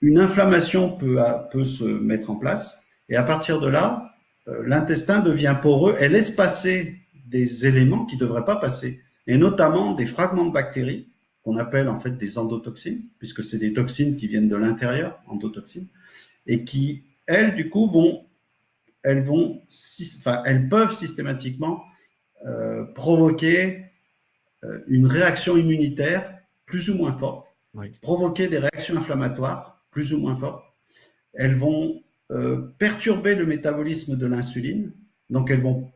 [0.00, 1.18] une inflammation peut,
[1.50, 4.12] peut se mettre en place et à partir de là,
[4.48, 9.38] euh, l'intestin devient poreux et laisse passer des éléments qui ne devraient pas passer, et
[9.38, 11.08] notamment des fragments de bactéries
[11.42, 15.86] qu'on appelle en fait des endotoxines, puisque c'est des toxines qui viennent de l'intérieur, endotoxines,
[16.46, 18.24] et qui, elles, du coup, vont
[19.02, 19.62] elles, vont,
[20.18, 21.84] enfin, elles peuvent systématiquement
[22.46, 23.84] euh, provoquer
[24.64, 27.46] euh, une réaction immunitaire plus ou moins forte,
[28.00, 30.64] provoquer des réactions inflammatoires plus ou moins fortes.
[31.34, 34.92] Elles vont euh, perturber le métabolisme de l'insuline,
[35.30, 35.92] donc elles vont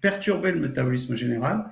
[0.00, 1.64] perturber le métabolisme général.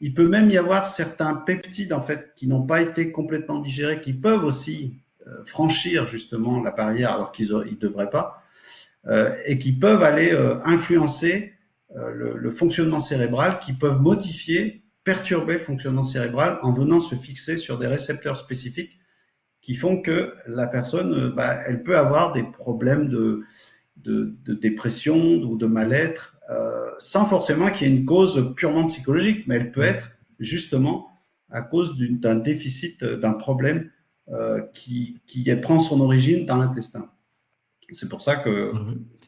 [0.00, 4.00] Il peut même y avoir certains peptides en fait qui n'ont pas été complètement digérés,
[4.00, 4.96] qui peuvent aussi
[5.44, 8.39] franchir justement la barrière alors qu'ils ne devraient pas.
[9.06, 11.54] Euh, et qui peuvent aller euh, influencer
[11.96, 17.56] euh, le, fonctionnement cérébral, qui peuvent modifier, perturber le fonctionnement cérébral en venant se fixer
[17.56, 18.98] sur des récepteurs spécifiques
[19.62, 23.46] qui font que la personne, bah, elle peut avoir des problèmes de,
[24.46, 26.36] dépression ou de mal-être,
[26.98, 31.08] sans forcément qu'il y ait une cause purement psychologique, mais elle peut être justement
[31.50, 33.90] à cause d'un déficit, d'un problème
[34.72, 35.20] qui
[35.62, 37.10] prend son origine dans l'intestin.
[37.92, 38.72] C'est pour ça que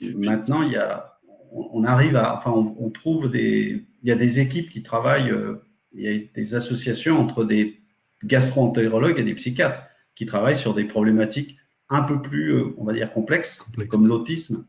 [0.00, 1.12] maintenant, il y a,
[1.52, 5.62] on arrive à, enfin, on, trouve des, il y a des équipes qui travaillent, euh,
[5.92, 7.80] il y a des associations entre des
[8.24, 9.82] gastro-entérologues et des psychiatres
[10.14, 11.56] qui travaillent sur des problématiques
[11.88, 14.66] un peu plus, euh, on va dire, complexes, comme l'autisme,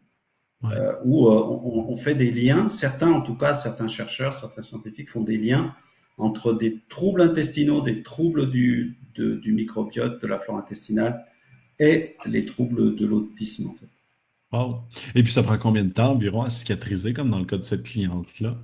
[0.71, 5.21] euh, où on, fait des liens, certains, en tout cas, certains chercheurs, certains scientifiques font
[5.21, 5.75] des liens
[6.17, 11.25] entre des troubles intestinaux, des troubles du, du microbiote, de la flore intestinale,
[11.79, 13.87] et les troubles de l'autisme, en fait.
[15.15, 17.63] Et puis, ça prend combien de temps environ à cicatriser, comme dans le cas de
[17.63, 18.55] cette cliente-là?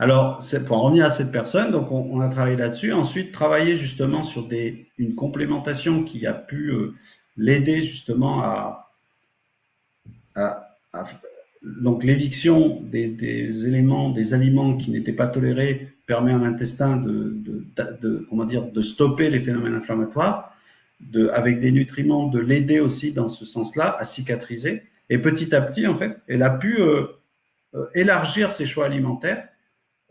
[0.00, 2.92] Alors, pour en revenir à cette personne, donc on, a travaillé là-dessus.
[2.92, 6.94] Ensuite, travailler justement sur des, une complémentation qui a pu euh,
[7.36, 8.92] l'aider justement à,
[10.36, 10.64] à,
[11.64, 17.36] donc l'éviction des, des, éléments, des aliments qui n'étaient pas tolérés permet à l'intestin de,
[17.36, 17.66] de,
[18.00, 20.54] de, comment dire, de stopper les phénomènes inflammatoires
[21.00, 24.82] de, avec des nutriments, de l'aider aussi dans ce sens-là à cicatriser.
[25.10, 27.06] Et petit à petit, en fait, elle a pu euh,
[27.74, 29.48] euh, élargir ses choix alimentaires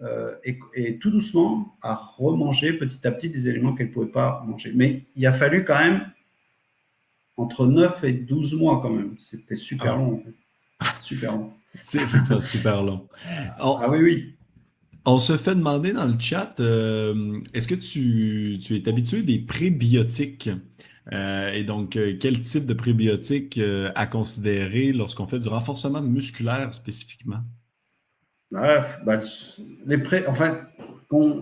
[0.01, 4.07] euh, et, et, tout doucement à remanger petit à petit des éléments qu'elle ne pouvait
[4.07, 4.71] pas manger.
[4.75, 6.05] Mais il a fallu quand même
[7.35, 9.15] entre 9 et 12 mois quand même.
[9.19, 9.97] C'était super ah.
[9.97, 10.13] long.
[10.13, 11.01] En fait.
[11.01, 11.53] Super long.
[11.83, 12.07] C'est
[12.39, 13.07] super long.
[13.59, 14.36] ah oui, oui.
[15.09, 20.49] On se fait demander dans le chat, euh, est-ce que tu, es habitué des prébiotiques?
[21.13, 23.57] Euh, et donc, euh, quel type de prébiotiques
[23.95, 27.39] à considérer lorsqu'on fait du renforcement musculaire spécifiquement?
[28.51, 29.19] Bref, bah,
[29.85, 30.25] les pré...
[30.27, 30.59] enfin,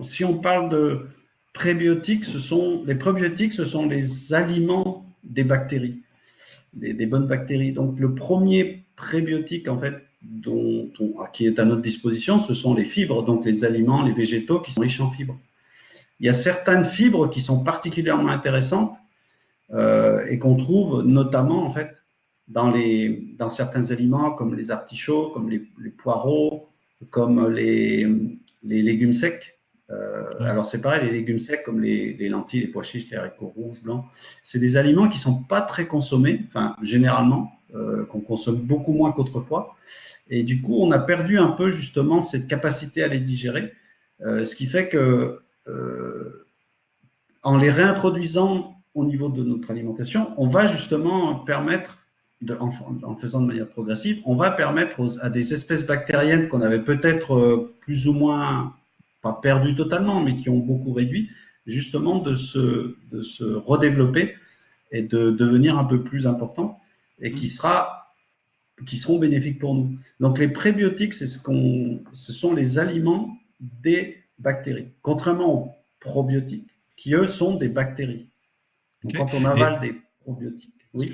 [0.00, 1.08] si on parle de
[1.52, 6.02] prébiotiques, ce sont les probiotiques, ce sont les aliments des bactéries,
[6.72, 7.72] des bonnes bactéries.
[7.72, 10.90] Donc, le premier prébiotique, en fait, dont
[11.32, 14.72] qui est à notre disposition, ce sont les fibres, donc les aliments, les végétaux qui
[14.72, 15.38] sont riches en fibres.
[16.20, 18.96] Il y a certaines fibres qui sont particulièrement intéressantes
[19.72, 21.90] euh, et qu'on trouve notamment en fait
[22.48, 26.68] dans, les, dans certains aliments comme les artichauts, comme les, poireaux,
[27.10, 28.06] comme les,
[28.62, 29.58] les légumes secs.
[29.90, 33.16] Euh, alors c'est pareil, les légumes secs comme les, les, lentilles, les pois chiches, les
[33.16, 34.04] haricots rouges, blancs,
[34.42, 39.12] c'est des aliments qui sont pas très consommés, enfin généralement, euh, qu'on consomme beaucoup moins
[39.12, 39.76] qu'autrefois.
[40.28, 43.72] Et du coup, on a perdu un peu justement cette capacité à les digérer,
[44.22, 46.46] euh, ce qui fait que euh,
[47.42, 51.98] en les réintroduisant au niveau de notre alimentation, on va justement permettre,
[52.40, 56.60] de, en, en, faisant de manière progressive, on va permettre à des espèces bactériennes qu'on
[56.60, 58.74] avait peut-être euh, plus ou moins,
[59.22, 61.30] pas perdues totalement, mais qui ont beaucoup réduit,
[61.66, 64.34] justement de se, de se redévelopper
[64.92, 66.80] et de devenir un peu plus important
[67.20, 67.95] et qui sera
[68.84, 69.96] qui seront bénéfiques pour nous.
[70.20, 76.68] Donc les prébiotiques, c'est ce, qu'on, ce sont les aliments des bactéries, contrairement aux probiotiques,
[76.96, 78.28] qui eux sont des bactéries.
[79.02, 80.74] Donc, Quand on avale des probiotiques.
[80.94, 81.12] Oui.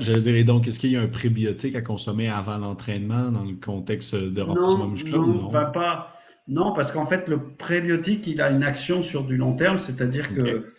[0.00, 3.54] j'allais dire, donc, est-ce qu'il y a un prébiotique à consommer avant l'entraînement dans le
[3.54, 6.10] contexte de renforcement musculaire non, non, pas.
[6.46, 10.32] Non, parce qu'en fait, le prébiotique, il a une action sur du long terme, c'est-à-dire
[10.34, 10.72] que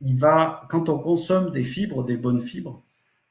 [0.00, 2.83] il va, quand on consomme des fibres, des bonnes fibres,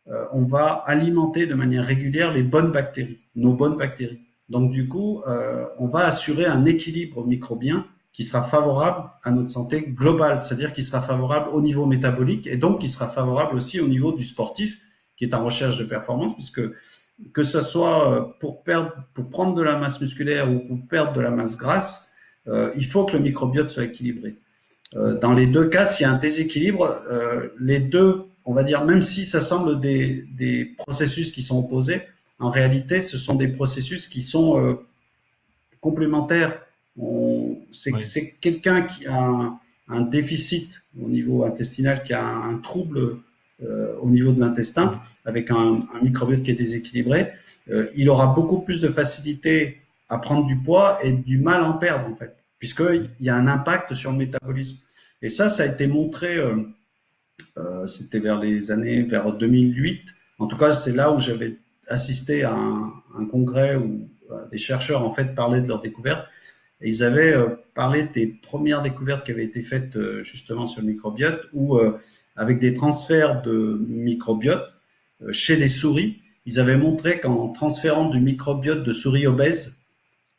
[0.09, 4.19] euh, on va alimenter de manière régulière les bonnes bactéries, nos bonnes bactéries.
[4.49, 9.49] Donc du coup, euh, on va assurer un équilibre microbien qui sera favorable à notre
[9.49, 13.79] santé globale, c'est-à-dire qui sera favorable au niveau métabolique et donc qui sera favorable aussi
[13.79, 14.79] au niveau du sportif
[15.17, 16.61] qui est en recherche de performance, puisque
[17.33, 21.21] que ce soit pour, perdre, pour prendre de la masse musculaire ou pour perdre de
[21.21, 22.13] la masse grasse,
[22.47, 24.35] euh, il faut que le microbiote soit équilibré.
[24.95, 28.63] Euh, dans les deux cas, s'il y a un déséquilibre, euh, les deux, on va
[28.63, 32.01] dire, même si ça semble des, des processus qui sont opposés,
[32.39, 34.73] en réalité, ce sont des processus qui sont euh,
[35.79, 36.59] complémentaires.
[37.71, 43.17] C'est quelqu'un qui a un, un, déficit au niveau intestinal, qui a un, trouble
[43.63, 47.31] euh, au niveau de l'intestin, avec un, un, microbiote qui est déséquilibré.
[47.69, 51.69] Euh, il aura beaucoup plus de facilité à prendre du poids et du mal à
[51.69, 54.77] en perdre, en fait, puisqu'il y a un impact sur le métabolisme.
[55.21, 56.37] Et ça, ça a été montré,
[57.87, 60.01] c'était vers les années, vers 2008.
[60.39, 65.03] En tout cas, c'est là où j'avais assisté à un, congrès où euh, des chercheurs,
[65.05, 66.25] en fait, parlaient de leurs découvertes.
[66.81, 70.81] Et ils avaient euh, parlé des premières découvertes qui avaient été faites euh, justement sur
[70.81, 71.79] le microbiote, où
[72.35, 74.73] avec des transferts de microbiote
[75.31, 79.77] chez les souris, ils avaient montré qu'en transférant du microbiote de souris obèses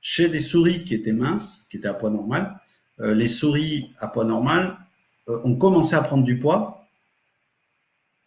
[0.00, 2.60] chez des souris qui étaient minces, qui étaient à poids normal,
[3.00, 4.76] euh, les souris à poids normal
[5.28, 6.83] euh, ont commencé à prendre du poids,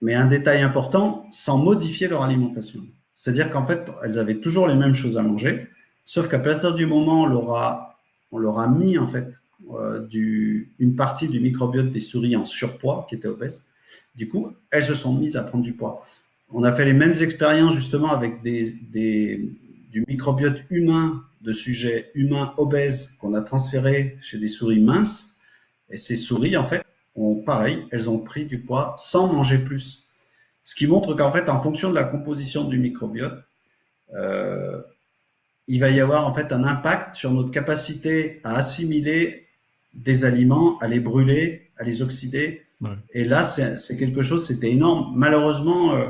[0.01, 2.81] mais un détail important, sans modifier leur alimentation.
[3.15, 5.67] C'est-à-dire qu'en fait, elles avaient toujours les mêmes choses à manger,
[6.05, 7.99] sauf qu'à partir du moment où on leur a,
[8.31, 9.27] on leur a mis en fait
[9.71, 13.67] euh, du, une partie du microbiote des souris en surpoids, qui étaient obèses,
[14.15, 16.05] du coup, elles se sont mises à prendre du poids.
[16.51, 19.51] On a fait les mêmes expériences justement avec des, des,
[19.91, 25.37] du microbiote humain de sujets humains obèses qu'on a transférés chez des souris minces.
[25.89, 26.83] Et ces souris, en fait,
[27.17, 30.07] ont pareil, elles ont pris du poids sans manger plus.
[30.63, 33.41] Ce qui montre qu'en fait, en fonction de la composition du microbiote,
[34.13, 34.81] euh,
[35.67, 39.45] il va y avoir en fait un impact sur notre capacité à assimiler
[39.93, 42.63] des aliments, à les brûler, à les oxyder.
[42.81, 42.91] Ouais.
[43.13, 45.13] Et là, c'est quelque chose, c'était énorme.
[45.15, 46.09] Malheureusement, euh,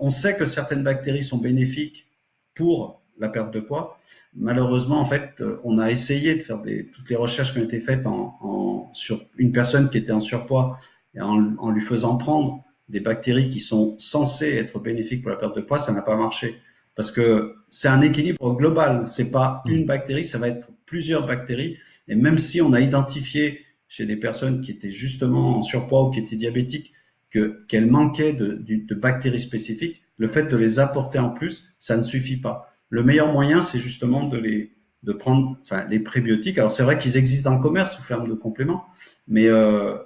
[0.00, 2.06] on sait que certaines bactéries sont bénéfiques
[2.54, 4.00] pour la perte de poids.
[4.34, 7.64] Malheureusement, en fait, euh, on a essayé de faire des, toutes les recherches qui ont
[7.64, 10.78] été faites en, en, sur une personne qui était en surpoids
[11.14, 15.36] et en, en, lui faisant prendre des bactéries qui sont censées être bénéfiques pour la
[15.36, 16.56] perte de poids, ça n'a pas marché.
[16.96, 19.04] Parce que c'est un équilibre global.
[19.06, 19.70] C'est pas mmh.
[19.70, 21.76] une bactérie, ça va être plusieurs bactéries.
[22.08, 26.10] Et même si on a identifié chez des personnes qui étaient justement en surpoids ou
[26.10, 26.92] qui étaient diabétiques
[27.30, 31.74] que qu'elles manquaient de, de, de bactéries spécifiques, le fait de les apporter en plus,
[31.78, 32.69] ça ne suffit pas.
[32.90, 34.72] Le meilleur moyen, c'est justement de les
[35.02, 36.58] de prendre enfin, les prébiotiques.
[36.58, 38.84] Alors c'est vrai qu'ils existent dans le commerce sous forme de compléments,
[39.28, 39.96] mais euh,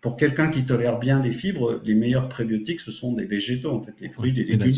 [0.00, 3.82] pour quelqu'un qui tolère bien les fibres, les meilleurs prébiotiques, ce sont des végétaux, en
[3.82, 4.74] fait, les fruits, des légumes,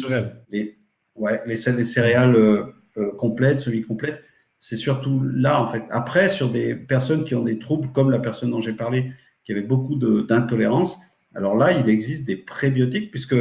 [0.51, 0.77] les,
[1.15, 2.65] ouais, les, les céréales euh,
[2.99, 4.23] euh, complètes, semi-complètes.
[4.59, 5.83] C'est surtout là, en fait.
[5.91, 9.13] Après, sur des personnes qui ont des troubles, comme la personne dont j'ai parlé,
[9.45, 10.99] qui avait beaucoup d'intolérance,
[11.35, 13.37] alors là, il existe des prébiotiques, puisque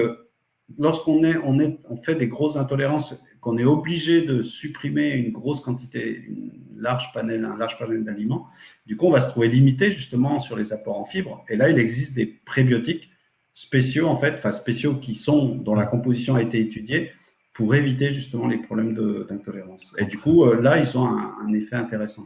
[0.77, 5.31] lorsqu'on est, on est, on fait des grosses intolérances, qu'on est obligé de supprimer une
[5.31, 8.47] grosse quantité, une large panel, un large panel d'aliments,
[8.85, 11.43] du coup, on va se trouver limité justement sur les apports en fibres.
[11.49, 13.11] Et là, il existe des prébiotiques
[13.53, 17.11] spéciaux, en fait, enfin spéciaux qui sont, dont la composition a été étudiée
[17.53, 18.95] pour éviter justement les problèmes
[19.29, 19.93] d'intolérance.
[19.97, 22.23] Et du coup, euh, là, ils ont un, un effet intéressant.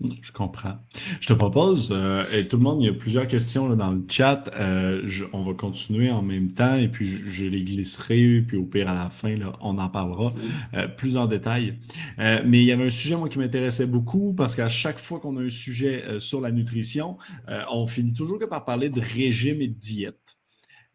[0.00, 0.78] Je comprends.
[1.20, 3.90] Je te propose, euh, et tout le monde, il y a plusieurs questions là, dans
[3.90, 4.48] le chat.
[4.54, 8.56] Euh, je, on va continuer en même temps et puis je, je, les glisserai, puis
[8.56, 10.32] au pire à la fin, là, on en parlera
[10.74, 11.78] euh, plus en détail.
[12.16, 15.36] Mais il y avait un sujet, moi, qui m'intéressait beaucoup parce qu'à chaque fois qu'on
[15.36, 17.16] a un sujet sur la nutrition,
[17.70, 20.38] on finit toujours que par parler de régime et de diète.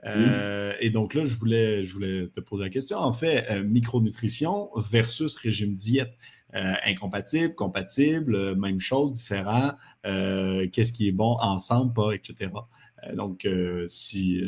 [0.05, 2.97] Euh, et donc là, je voulais, je voulais te poser la question.
[2.97, 6.13] En fait, euh, micronutrition versus régime diète.
[6.55, 9.71] Euh, incompatible, compatible, même chose, différent.
[10.03, 12.51] Qu'est-ce qui est bon ensemble, pas, etc.
[13.15, 13.47] donc,
[13.87, 14.41] si.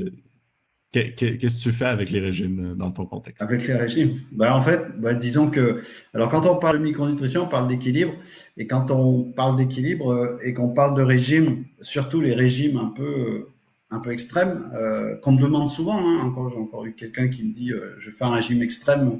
[0.91, 3.41] Qu'est-ce que tu fais avec les régimes dans ton contexte?
[3.41, 4.21] Avec les régimes?
[4.31, 5.81] Ben, En fait, ben, disons que.
[6.13, 8.13] Alors, quand on parle de micronutrition, on parle d'équilibre.
[8.55, 13.47] Et quand on parle d'équilibre et qu'on parle de régime, surtout les régimes un peu
[13.91, 15.97] un peu extrême, euh, qu'on me demande souvent.
[15.97, 19.19] Hein, encore, j'ai encore eu quelqu'un qui me dit euh, je fais un régime extrême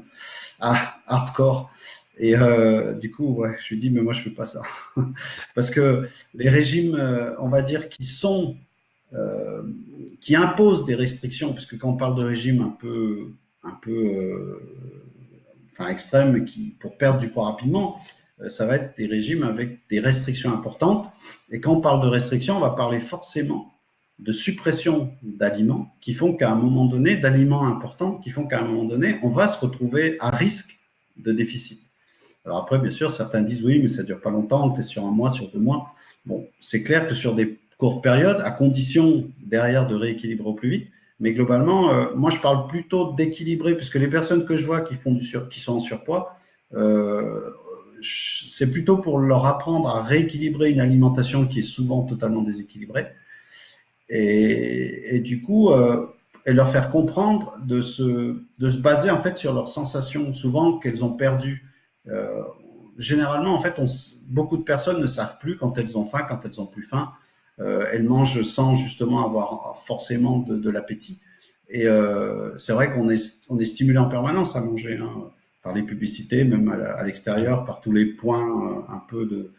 [0.60, 1.70] ah, hardcore.
[2.18, 4.62] Et euh, du coup, je lui dis mais moi je fais pas ça
[5.54, 8.56] parce que les régimes, euh, on va dire, qui sont
[9.12, 9.62] euh,
[10.20, 13.32] qui imposent des restrictions, puisque quand on parle de régime un peu
[13.62, 14.60] un peu
[15.72, 15.94] enfin
[16.46, 18.00] qui pour perdre du poids rapidement,
[18.48, 21.12] ça va être des régimes avec des restrictions importantes.
[21.50, 23.72] Et quand on parle de restrictions, on va parler forcément
[24.18, 28.64] de suppression d'aliments qui font qu'à un moment donné, d'aliments importants, qui font qu'à un
[28.64, 30.78] moment donné, on va se retrouver à risque
[31.16, 31.85] de déficit.
[32.46, 35.04] Alors après, bien sûr, certains disent oui, mais ça dure pas longtemps, on fait sur
[35.04, 35.92] un mois, sur deux mois.
[36.24, 40.70] Bon, c'est clair que sur des courtes périodes, à condition derrière de rééquilibrer au plus
[40.70, 40.88] vite.
[41.18, 44.94] Mais globalement, euh, moi, je parle plutôt d'équilibrer, puisque les personnes que je vois qui,
[44.94, 46.38] font du sur, qui sont en surpoids,
[46.74, 47.50] euh,
[48.02, 53.06] c'est plutôt pour leur apprendre à rééquilibrer une alimentation qui est souvent totalement déséquilibrée.
[54.08, 56.06] Et, du coup, euh,
[56.44, 60.78] et leur faire comprendre de se, de se baser en fait sur leurs sensations, souvent
[60.78, 61.64] qu'elles ont perdues.
[62.08, 62.42] Euh,
[62.98, 63.86] généralement, en fait, on,
[64.28, 67.12] beaucoup de personnes ne savent plus quand elles ont faim, quand elles ont plus faim.
[67.58, 71.20] Euh, elles mangent sans justement avoir forcément de, de l'appétit.
[71.68, 74.98] Et euh, c'est vrai qu'on est, on est stimulé en permanence à manger.
[74.98, 75.30] Hein,
[75.62, 79.50] par les publicités, même à l'extérieur, par tous les points un peu de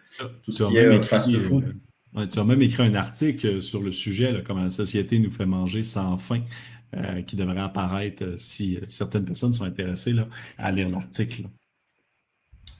[0.41, 0.87] tout ce qui est
[2.31, 5.45] tu as même écrit un article sur le sujet, là, comment la société nous fait
[5.45, 6.43] manger sans faim.
[6.95, 10.25] Euh, qui devrait apparaître si certaines personnes sont intéressées là,
[10.57, 11.43] à lire l'article.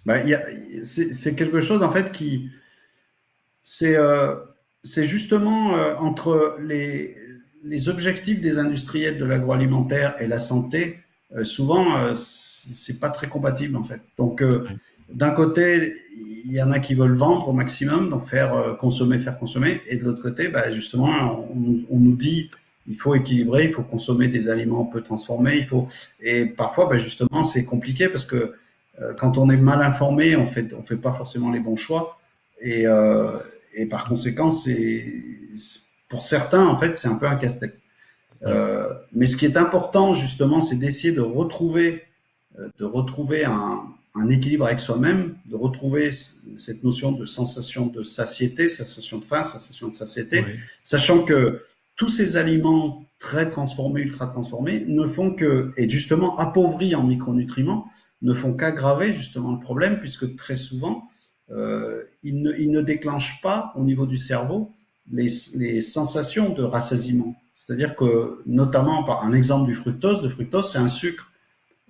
[0.08, 0.26] Ben,
[0.84, 2.49] c'est quelque chose en fait qui
[3.62, 4.36] c'est euh,
[4.86, 7.18] justement euh, entre les,
[7.66, 10.99] les, objectifs des industriels de l'agroalimentaire et la santé.
[11.43, 13.99] souvent, c'est pas très compatible en fait.
[14.18, 14.41] Donc,
[15.12, 15.97] d'un côté,
[16.45, 19.97] il y en a qui veulent vendre au maximum, donc faire consommer, faire consommer, et
[19.97, 22.49] de l'autre côté, ben, justement, on, on nous dit
[22.88, 25.88] il faut équilibrer, il faut consommer des aliments peu transformés, il faut
[26.22, 28.58] et parfois ben justement c'est compliqué parce que euh,
[29.18, 32.20] quand on est mal informé, on fait on fait pas forcément les bons choix
[32.62, 33.32] et euh,
[33.74, 35.06] et par conséquent c'est
[36.10, 37.78] pour certains en fait c'est un peu un casse-tête.
[38.43, 42.04] Euh, mais ce qui est important justement, c'est d'essayer de retrouver
[42.60, 43.84] euh, de retrouver un,
[44.16, 49.43] un équilibre avec soi-même, de retrouver cette notion de sensation de satiété, sensation de faim,
[49.43, 50.43] sensation de satiété,
[50.84, 51.64] sachant que
[51.95, 57.88] tous ces aliments très transformés, ultra transformés, ne font que, et justement appauvris en micronutriments,
[58.22, 61.03] ne font qu'aggraver justement le problème, puisque très souvent,
[61.51, 64.74] euh, ils, ne, ils, ne, déclenchent pas au niveau du cerveau
[65.11, 67.36] les, les sensations de rassasiement.
[67.55, 71.32] C'est-à-dire que, notamment par un exemple du fructose, le fructose, c'est un sucre.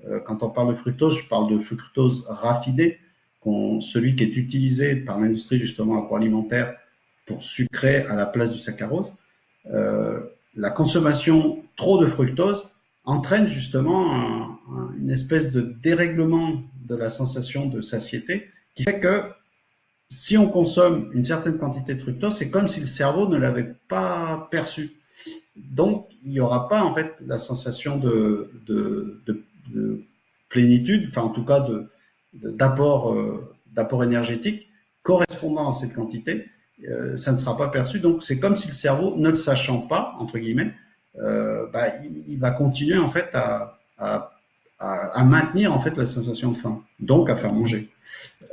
[0.05, 2.99] Euh, quand on parle de fructose, je parle de fructose raffinée,
[3.79, 6.75] celui qui est utilisé par l'industrie justement agroalimentaire
[7.25, 9.13] pour sucrer à la place du saccharose.
[9.67, 10.19] Euh,
[10.55, 12.76] la consommation trop de fructose
[13.07, 14.59] entraîne justement
[14.99, 19.23] une espèce de dérèglement de la sensation de satiété qui fait que
[20.09, 23.75] si on consomme une certaine quantité de fructose, c'est comme si le cerveau ne l'avait
[23.87, 24.91] pas perçu.
[25.55, 30.03] Donc, il n'y aura pas en fait la sensation de, de, de,
[30.49, 31.65] plénitude, enfin en tout cas
[32.33, 34.69] d'apport euh, énergétique
[35.03, 36.45] correspondant à cette quantité.
[36.87, 37.99] Euh, ça ne sera pas perçu.
[37.99, 40.73] Donc c'est comme si le cerveau, ne le sachant pas, entre guillemets,
[41.17, 41.87] bah,
[42.27, 44.33] il, va continuer en fait à, à,
[44.79, 47.89] à, maintenir en fait la sensation de faim, donc à faire manger.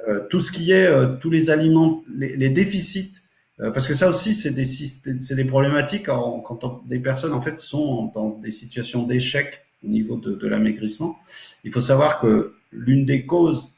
[0.08, 3.12] Euh, tout ce qui est euh, tous les aliments, les, les déficits,
[3.60, 7.58] euh, parce que ça aussi c'est des c'est des problématiques quand des personnes en fait
[7.58, 11.16] sont dans des situations d'échec au niveau de, de l'amaigrissement.
[11.62, 13.72] Il faut savoir que l'une des causes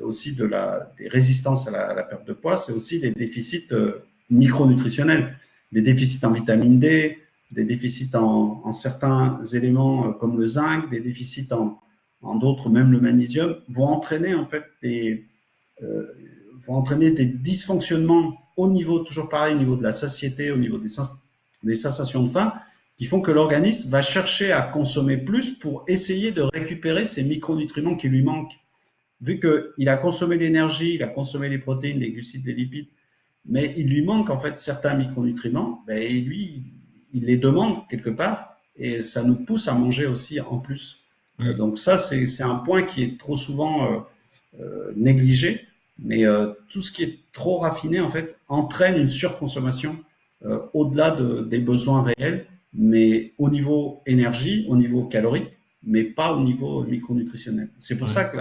[0.00, 4.04] aussi de la, des résistances à la, perte de poids, c'est aussi des déficits euh,
[4.30, 5.36] micronutritionnels,
[5.72, 7.18] des déficits en vitamine D,
[7.52, 13.00] des déficits en, certains éléments euh, comme le zinc, des déficits en, d'autres, même le
[13.00, 15.26] magnésium, vont entraîner en fait des,
[15.82, 16.06] euh,
[16.98, 22.22] des dysfonctionnements au niveau, toujours pareil, au niveau de la satiété, au niveau des, sensations
[22.22, 22.52] de faim,
[22.98, 27.96] qui font que l'organisme va chercher à consommer plus pour essayer de récupérer ces micronutriments
[27.96, 28.58] qui lui manquent.
[29.22, 32.88] Vu qu'il a consommé l'énergie, il a consommé les protéines, les glucides, les lipides,
[33.46, 36.64] mais il lui manque en fait certains micronutriments, ben, lui,
[37.12, 41.04] il les demande quelque part, et ça nous pousse à manger aussi en plus.
[41.56, 44.00] Donc ça, c'est un point qui est trop souvent euh,
[44.60, 45.66] euh, négligé,
[45.98, 49.96] mais euh, tout ce qui est trop raffiné, en fait, entraîne une surconsommation
[50.44, 55.48] euh, au-delà de, des besoins réels, mais au niveau énergie, au niveau calorique,
[55.82, 57.70] mais pas au niveau micronutritionnel.
[57.78, 58.36] C'est pour ça que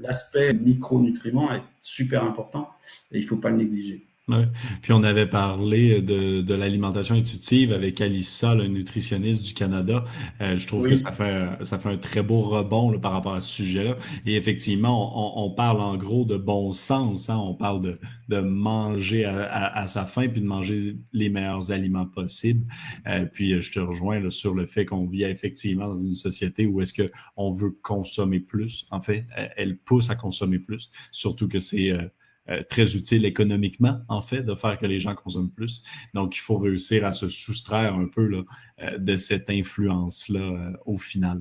[0.00, 2.68] l'aspect micronutriments est super important
[3.10, 4.04] et il ne faut pas le négliger.
[4.26, 4.48] Ouais.
[4.80, 10.02] Puis on avait parlé de, de l'alimentation intuitive avec Alissa, le nutritionniste du Canada.
[10.40, 13.34] Euh, je trouve que ça fait, ça fait un très beau rebond là, par rapport
[13.34, 13.98] à ce sujet-là.
[14.24, 17.28] Et effectivement, on, on, parle en gros de bon sens.
[17.28, 17.36] Hein?
[17.36, 17.98] On parle de,
[18.30, 22.66] de manger à, à, à, sa faim puis de manger les meilleurs aliments possibles.
[23.06, 26.64] Euh, puis je te rejoins là, sur le fait qu'on vit effectivement dans une société
[26.66, 28.86] où est-ce qu'on veut consommer plus.
[28.90, 29.26] En fait,
[29.58, 32.08] elle pousse à consommer plus, surtout que c'est euh,
[32.50, 35.82] euh, très utile économiquement, en fait, de faire que les gens consomment plus.
[36.12, 38.42] Donc, il faut réussir à se soustraire un peu là,
[38.82, 41.40] euh, de cette influence-là euh, au final.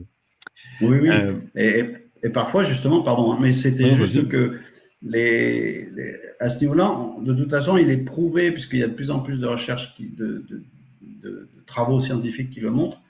[0.80, 1.10] Oui, oui.
[1.56, 1.84] Et,
[2.24, 4.60] et, parfois, justement, pardon, hein, mais c'était juste que
[5.02, 5.90] les,
[6.40, 9.20] à ce niveau-là, de toute façon, il est prouvé, puisqu'il y a de plus en
[9.20, 10.64] plus de recherches, qui, de, de,
[11.22, 13.02] de, travaux scientifiques qui le montrent,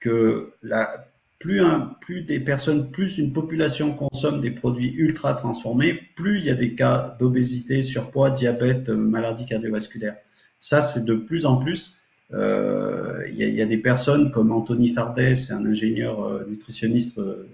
[0.00, 1.08] que la,
[1.38, 6.46] plus, un, plus des personnes, plus une population consomme des produits ultra transformés, plus il
[6.46, 10.16] y a des cas d'obésité, surpoids, diabète, maladies cardiovasculaires.
[10.60, 11.98] Ça, c'est de plus en plus.
[12.32, 17.18] Euh, il, y y a, des personnes comme Anthony Fardet, c'est un ingénieur euh, nutritionniste
[17.18, 17.46] euh,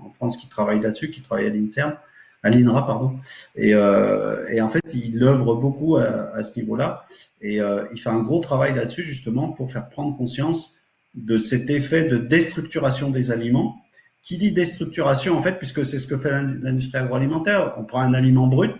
[0.00, 1.96] en, France qui travaille là-dessus, qui travaille à l'INSERM,
[2.44, 3.18] à l'INRA, pardon.
[3.56, 7.06] Et, euh, et, en fait, il œuvre beaucoup à, à ce niveau-là.
[7.40, 10.76] Et euh, il fait un gros travail là-dessus, justement, pour faire prendre conscience
[11.14, 13.78] de cet effet de déstructuration des aliments.
[14.22, 18.14] Qui dit déstructuration, en fait, puisque c'est ce que fait l'industrie agroalimentaire, on prend un
[18.14, 18.72] aliment brut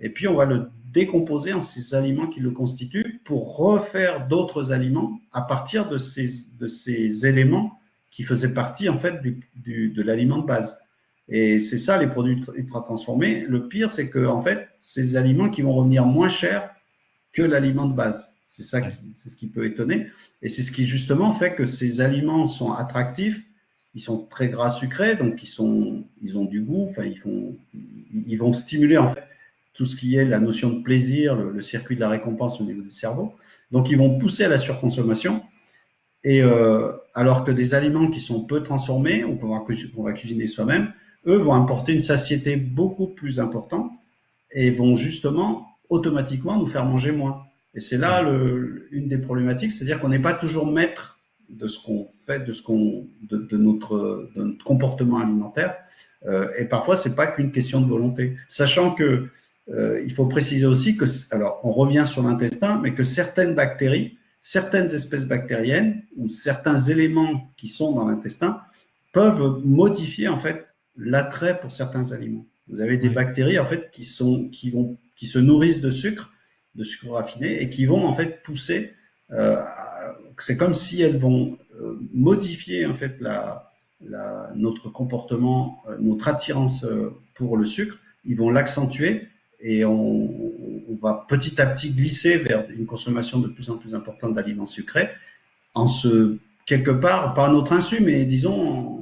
[0.00, 4.72] et puis on va le décomposer en ces aliments qui le constituent pour refaire d'autres
[4.72, 7.78] aliments à partir de ces, de ces éléments
[8.10, 10.78] qui faisaient partie, en fait, du, du, de l'aliment de base.
[11.28, 13.44] Et c'est ça les produits ultra transformés.
[13.46, 16.70] Le pire, c'est que en fait, ces aliments qui vont revenir moins chers
[17.32, 18.37] que l'aliment de base.
[18.48, 18.80] C'est ça,
[19.12, 20.08] c'est ce qui peut étonner.
[20.42, 23.44] Et c'est ce qui justement fait que ces aliments sont attractifs.
[23.94, 26.88] Ils sont très gras sucrés, donc ils sont, ils ont du goût.
[26.90, 27.56] Enfin, ils font,
[28.26, 29.24] ils vont stimuler en fait
[29.74, 32.64] tout ce qui est la notion de plaisir, le, le circuit de la récompense au
[32.64, 33.34] niveau du cerveau.
[33.70, 35.42] Donc, ils vont pousser à la surconsommation.
[36.24, 40.12] Et euh, alors que des aliments qui sont peu transformés ou qu'on va, qu va
[40.12, 40.92] cuisiner soi-même,
[41.26, 43.92] eux vont apporter une satiété beaucoup plus importante
[44.50, 47.47] et vont justement automatiquement nous faire manger moins.
[47.78, 51.78] Et c'est là le, une des problématiques, c'est-à-dire qu'on n'est pas toujours maître de ce
[51.78, 55.76] qu'on fait, de ce qu'on, de, de, notre, de, notre, comportement alimentaire.
[56.26, 58.36] Euh, et parfois, c'est pas qu'une question de volonté.
[58.48, 59.28] Sachant que
[59.68, 64.18] euh, il faut préciser aussi que, alors, on revient sur l'intestin, mais que certaines bactéries,
[64.40, 68.60] certaines espèces bactériennes ou certains éléments qui sont dans l'intestin
[69.12, 70.66] peuvent modifier en fait
[70.96, 72.44] l'attrait pour certains aliments.
[72.66, 76.32] Vous avez des bactéries en fait qui sont qui vont qui se nourrissent de sucre,
[76.74, 78.94] de sucre raffiné et qui vont en fait pousser.
[79.32, 79.62] Euh,
[80.38, 83.20] c'est comme si elles vont euh, modifier en fait
[84.54, 86.86] notre comportement, euh, notre attirance
[87.34, 87.98] pour le sucre.
[88.24, 89.28] Ils vont l'accentuer
[89.60, 90.30] et on,
[91.00, 95.10] va petit à petit glisser vers une consommation de plus en plus importante d'aliments sucrés
[95.74, 98.98] en se quelque part pas à notre insu, mais disons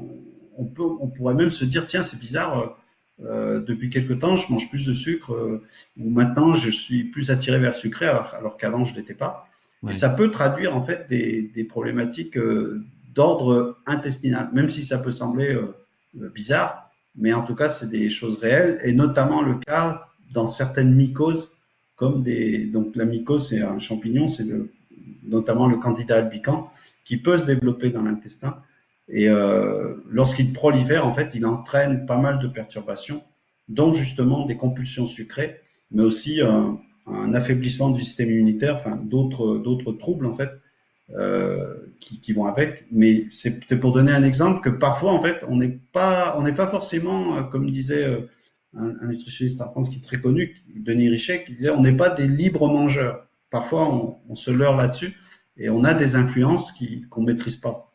[0.59, 2.77] on, peut, on pourrait même se dire, tiens, c'est bizarre,
[3.25, 5.63] euh, depuis quelque temps, je mange plus de sucre, euh,
[5.99, 9.49] ou maintenant, je suis plus attiré vers le sucré, alors, alors qu'avant, je l'étais pas.
[9.83, 9.93] Ouais.
[9.93, 14.99] Et ça peut traduire, en fait, des, des problématiques euh, d'ordre intestinal, même si ça
[14.99, 15.59] peut sembler
[16.35, 20.95] bizarre, mais en tout cas, c'est des choses réelles, et notamment le cas dans certaines
[20.95, 21.57] mycoses,
[21.95, 24.45] comme des, donc la mycose, c'est un champignon, c'est
[25.25, 26.71] notamment le candidat albican,
[27.07, 28.59] qui peut se développer dans l'intestin
[29.09, 33.23] et euh, lorsqu'il prolifère, en fait, il entraîne pas mal de perturbations,
[33.69, 36.79] dont justement des compulsions sucrées, mais aussi un,
[37.35, 40.51] affaiblissement du système immunitaire, enfin d'autres d'autres troubles en fait
[41.15, 42.85] euh, qui, qui, vont avec.
[42.91, 46.55] Mais c'est pour donner un exemple que parfois en fait on n'est pas on n'est
[46.55, 48.29] pas forcément, euh, comme disait euh,
[48.77, 51.97] un, un, nutritionniste en France qui est très connu, Denis Richet, qui disait on n'est
[51.97, 53.29] pas des libres mangeurs.
[53.51, 55.15] Parfois on, on se leurre là-dessus
[55.57, 56.73] et on a des influences
[57.09, 57.86] qu'on ne maîtrise pas.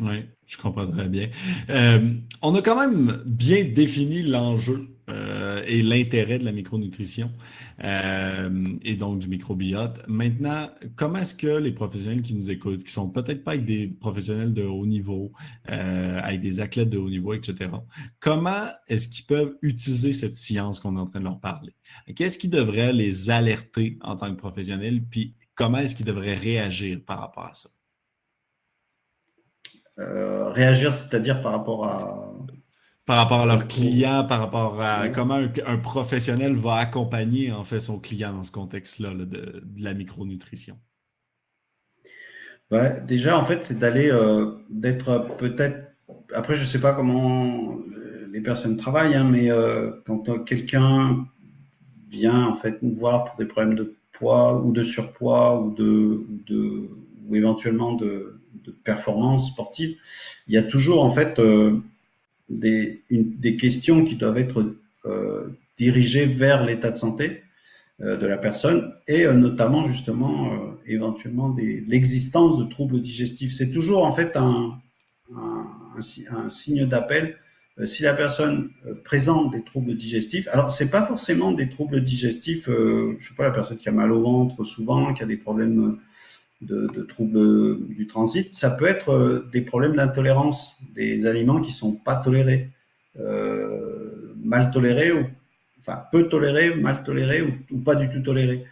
[0.00, 1.28] Oui, je comprends très bien.
[1.70, 7.32] Euh, on a quand même bien défini l'enjeu euh, et l'intérêt de la micronutrition
[7.82, 10.00] euh, et donc du microbiote.
[10.06, 13.88] Maintenant, comment est-ce que les professionnels qui nous écoutent, qui sont peut-être pas avec des
[13.88, 15.32] professionnels de haut niveau,
[15.64, 17.72] avec des athlètes de haut niveau, etc.,
[18.20, 21.72] comment est-ce qu'ils peuvent utiliser cette science qu'on est en train de leur parler?
[22.14, 25.02] Qu'est-ce qui devrait les alerter en tant que professionnels?
[25.10, 27.68] Puis comment est-ce qu'ils devraient réagir par rapport à ça?
[29.98, 32.24] Euh, réagir, c'est-à-dire par rapport à
[33.04, 35.12] par rapport à leurs clients, par rapport à oui.
[35.12, 39.62] comment un, un, professionnel va accompagner en fait son client dans ce contexte-là de, de,
[39.78, 40.78] la micronutrition.
[42.70, 45.88] Ouais, déjà en fait c'est d'aller euh, d'être peut-être
[46.34, 47.78] après je sais pas comment
[48.30, 51.26] les personnes travaillent hein, mais euh, quand quelqu'un
[52.10, 56.26] vient en fait nous voir pour des problèmes de poids ou de surpoids ou de,
[56.46, 56.90] de
[57.26, 59.96] ou éventuellement de de performance sportive,
[60.46, 61.80] il y a toujours en fait euh,
[62.48, 63.02] des,
[63.58, 67.42] questions qui doivent être euh, dirigées vers l'état de santé
[68.00, 71.54] euh, de la personne et notamment justement éventuellement
[71.86, 73.52] l'existence de troubles digestifs.
[73.52, 74.80] C'est toujours en fait un,
[76.48, 77.36] signe d'appel
[77.84, 78.70] si la personne
[79.04, 83.50] présente des troubles digestifs, alors c'est pas forcément des troubles digestifs, je sais pas la
[83.52, 85.98] personne qui a mal au ventre souvent, qui a des problèmes
[86.60, 91.92] de, troubles du transit, ça peut être euh, des problèmes d'intolérance, des aliments qui sont
[91.92, 92.70] pas tolérés,
[93.18, 95.26] euh, mal tolérés ou
[95.80, 98.64] enfin, peut tolérer, mal tolérer ou, pas du tout tolérer.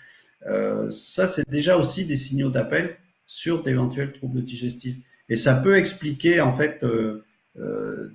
[0.47, 4.97] Euh, ça, c'est déjà aussi des signaux d'appel sur d'éventuels troubles digestifs.
[5.29, 6.85] Et ça peut expliquer en fait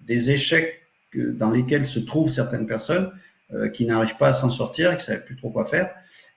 [0.08, 0.82] des échecs
[1.14, 3.12] dans lesquels se trouvent certaines personnes
[3.74, 5.90] qui n'arrivent pas à s'en sortir, qui ne savent plus trop quoi faire.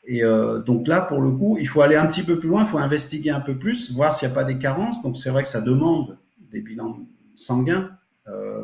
[0.06, 0.22] Et
[0.66, 2.78] donc là, pour le coup, il faut aller un petit peu plus loin, il faut
[2.78, 5.02] investiguer un peu plus, voir s'il n'y a pas des carences.
[5.02, 6.18] Donc c'est vrai que ça demande
[6.50, 6.98] des bilans
[7.34, 7.90] sanguins.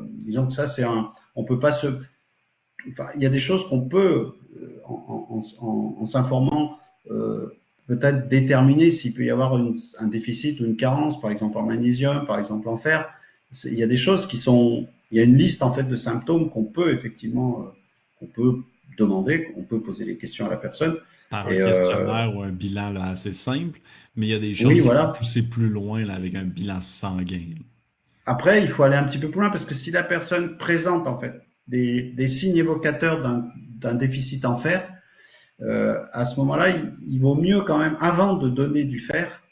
[0.03, 1.87] disons que ça, c'est un, on peut pas se,
[2.91, 4.33] enfin, il y a des choses qu'on peut,
[4.85, 6.79] en, s'informant,
[7.11, 7.49] euh,
[7.87, 12.27] peut-être déterminer s'il peut y avoir un déficit ou une carence, par exemple en magnésium,
[12.27, 13.09] par exemple en fer.
[13.65, 15.97] Il y a des choses qui sont, il y a une liste en fait de
[15.97, 17.65] symptômes qu'on peut effectivement, euh,
[18.21, 18.59] qu'on peut
[18.99, 20.97] demander, qu'on peut poser les questions à la personne.
[21.31, 23.81] Par un questionnaire euh, ou un bilan là, assez simple,
[24.17, 26.81] mais il y a des choses qui vont pousser plus loin là, avec un bilan
[26.81, 27.55] sanguin.
[28.27, 31.07] Après, il faut aller un petit peu plus loin parce que si la personne présente
[31.07, 34.93] en fait des, des signes évocateurs d'un déficit en fer,
[35.63, 36.69] euh, à ce moment-là,
[37.07, 39.43] il, vaut mieux quand même, avant de donner du fer,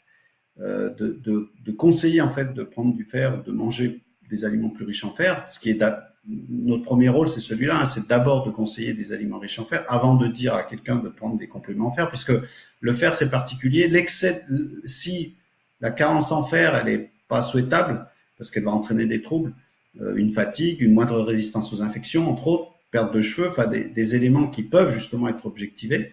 [0.59, 4.43] euh, de, de, de, conseiller en fait de prendre du fer ou de manger des
[4.43, 5.43] aliments plus riches en fer.
[5.47, 5.83] Ce qui est
[6.27, 9.83] notre premier rôle, c'est celui-là, hein, c'est d'abord de conseiller des aliments riches en fer
[9.87, 12.33] avant de dire à quelqu'un de prendre des compléments en fer, puisque
[12.79, 13.87] le fer c'est particulier.
[13.87, 14.45] L'excès,
[14.85, 15.35] si
[15.81, 18.07] la carence en fer, elle est pas souhaitable
[18.37, 19.53] parce qu'elle va entraîner des troubles,
[20.01, 24.15] euh, une fatigue, une moindre résistance aux infections, entre autres perte de cheveux, enfin des,
[24.15, 26.11] éléments qui peuvent justement être objectivés.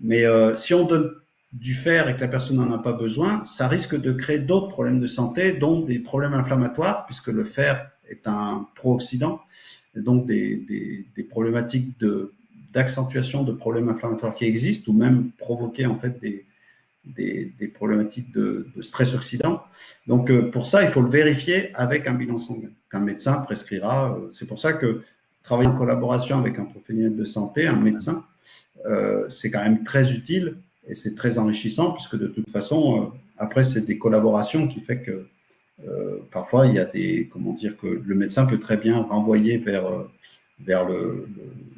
[0.00, 1.12] Mais euh, si on donne
[1.52, 4.68] du fer et que la personne n'en a pas besoin, ça risque de créer d'autres
[4.68, 9.40] problèmes de santé, dont des problèmes inflammatoires, puisque le fer est un pro-oxydant,
[9.94, 11.94] donc des, problématiques
[12.72, 16.44] d'accentuation de problèmes inflammatoires qui existent, ou même provoquer en fait des,
[17.74, 19.62] problématiques de, stress oxydant.
[20.06, 24.16] Donc euh, pour ça, il faut le vérifier avec un bilan sanguin qu'un médecin prescrira.
[24.16, 25.02] Euh, c'est pour ça que
[25.42, 28.24] travailler en collaboration avec un professionnel de santé, un médecin,
[28.86, 30.56] euh, c'est quand même très utile
[30.88, 35.26] et c'est très enrichissant puisque de toute façon, après, c'est des collaborations qui fait que
[36.30, 40.06] parfois il y a des, comment dire, que le médecin peut très bien renvoyer vers,
[40.60, 41.28] vers le,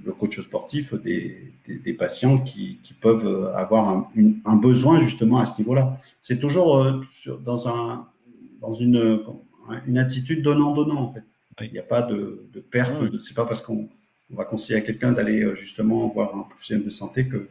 [0.05, 4.11] le, coach sportif des, des, patients qui, qui, peuvent avoir un,
[4.45, 6.01] un, besoin justement à ce niveau-là.
[6.23, 7.03] C'est toujours
[7.45, 8.07] dans, un,
[8.61, 9.21] dans une,
[9.87, 11.25] une attitude donnant-donnant en fait.
[11.61, 12.95] Il n'y a pas de, de perte.
[13.01, 13.89] Ah c'est pas parce qu'on
[14.31, 17.49] va conseiller à quelqu'un d'aller euh, justement voir un professionnel de santé que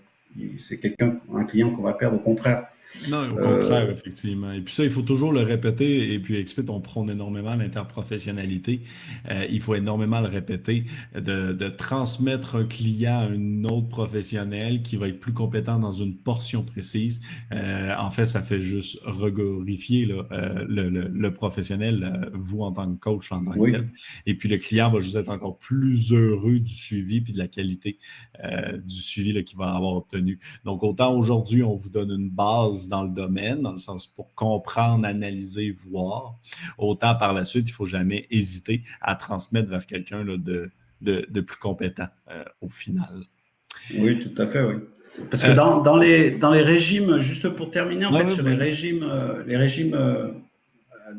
[0.59, 2.17] c'est quelqu'un, un client qu'on va perdre.
[2.17, 2.67] Au contraire,
[3.09, 4.51] non, au contraire, euh, effectivement.
[4.51, 6.13] Et puis ça, il faut toujours le répéter.
[6.13, 8.81] Et puis, Expit, on prône énormément l'interprofessionnalité.
[9.29, 10.85] Euh, il faut énormément le répéter,
[11.15, 15.91] de, de, transmettre un client à un autre professionnel qui va être plus compétent dans
[15.91, 17.21] une portion précise.
[17.51, 20.25] Euh, en fait, ça fait juste regorifier là,
[20.67, 23.89] le, le, le, professionnel, vous en tant que coach, en tant que tel.
[24.25, 27.47] Et puis, le client va juste être encore plus heureux du suivi puis de la
[27.47, 27.99] qualité
[28.83, 30.39] du suivi qu'il va avoir obtenu.
[30.65, 34.33] Donc, autant aujourd'hui, on vous donne une base dans le domaine, dans le sens pour
[34.35, 36.37] comprendre, analyser, voir.
[36.77, 40.71] Autant par la suite, il ne faut jamais hésiter à transmettre vers quelqu'un de,
[41.01, 43.23] de, plus compétent euh, au final.
[43.97, 44.75] Oui, tout à fait, oui.
[45.31, 48.43] Parce que euh, dans, dans, les, dans les régimes, juste pour terminer, en fait, sur
[48.43, 49.97] les régimes, euh, les régimes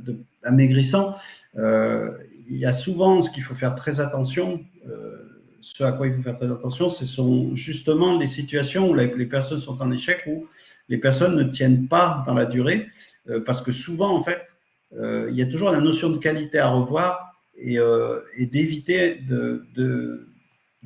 [0.04, 1.16] de, amaigrissants,
[1.56, 4.64] il y a souvent ce qu'il faut faire très attention.
[5.61, 9.26] Ce à quoi il faut faire très attention, ce sont justement les situations où les
[9.26, 10.46] personnes sont en échec, où
[10.88, 12.88] les personnes ne tiennent pas dans la durée,
[13.28, 14.40] euh, parce que souvent, en fait,
[14.96, 19.66] euh, il y a toujours la notion de qualité à revoir et, euh, d'éviter de,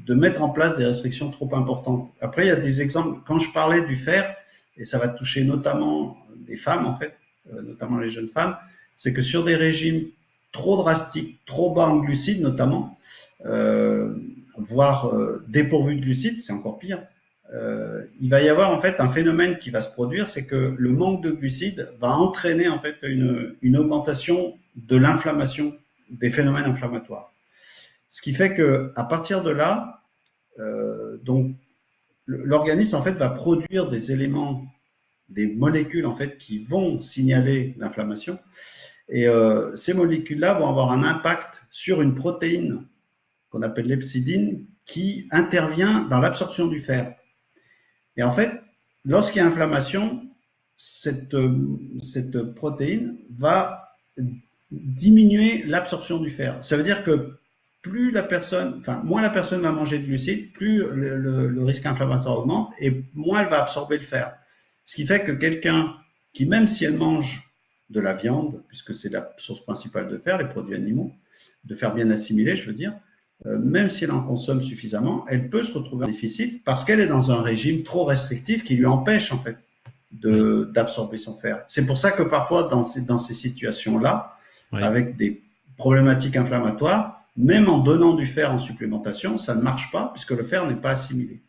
[0.09, 2.11] mettre en place des restrictions trop importantes.
[2.21, 3.21] Après, il y a des exemples.
[3.27, 4.37] Quand je parlais du fer,
[4.77, 7.15] et ça va toucher notamment des femmes, en fait,
[7.63, 8.57] notamment les jeunes femmes,
[8.97, 10.07] c'est que sur des régimes
[10.51, 12.99] trop drastiques, trop bas en glucides notamment,
[14.57, 17.03] voire euh, dépourvus de glucides, c'est encore pire,
[17.53, 20.75] euh, il va y avoir en fait un phénomène qui va se produire, c'est que
[20.77, 25.77] le manque de glucides va entraîner en fait une, augmentation de l'inflammation,
[26.11, 27.33] des phénomènes inflammatoires.
[28.09, 30.03] Ce qui fait que à partir de là,
[30.59, 31.55] euh, donc
[32.27, 34.65] l'organisme en fait va produire des éléments,
[35.29, 38.39] des molécules en fait qui vont signaler l'inflammation,
[39.09, 39.27] et
[39.75, 42.87] ces molécules-là vont avoir un impact sur une protéine
[43.53, 47.15] qu'on appelle l'epsidine qui intervient dans l'absorption du fer.
[48.17, 48.61] Et en fait,
[49.05, 50.23] lorsqu'il y a inflammation,
[50.77, 51.37] cette,
[52.03, 53.95] cette protéine va
[54.71, 56.65] diminuer l'absorption du fer.
[56.65, 57.39] Ça veut dire que
[57.83, 62.39] plus la personne, enfin, moins la personne va manger de glucides, plus le, risque inflammatoire
[62.39, 64.35] augmente et moins elle va absorber le fer.
[64.85, 65.95] Ce qui fait que quelqu'un
[66.33, 67.53] qui, même si elle mange
[67.91, 71.13] de la viande, puisque c'est la source principale de fer, les produits animaux,
[71.65, 72.95] de fer bien assimilé, je veux dire,
[73.47, 77.01] euh, même si elle en consomme suffisamment, elle peut se retrouver en déficit parce qu'elle
[77.01, 79.57] est dans un régime trop restrictif qui lui empêche en fait
[80.13, 81.65] d'absorber son fer.
[81.67, 84.37] C'est pour ça que parfois dans ces, dans ces situations-là,
[84.73, 85.43] avec des
[85.77, 90.45] problématiques inflammatoires, même en donnant du fer en supplémentation, ça ne marche pas puisque le
[90.45, 91.43] fer n'est pas assimilé.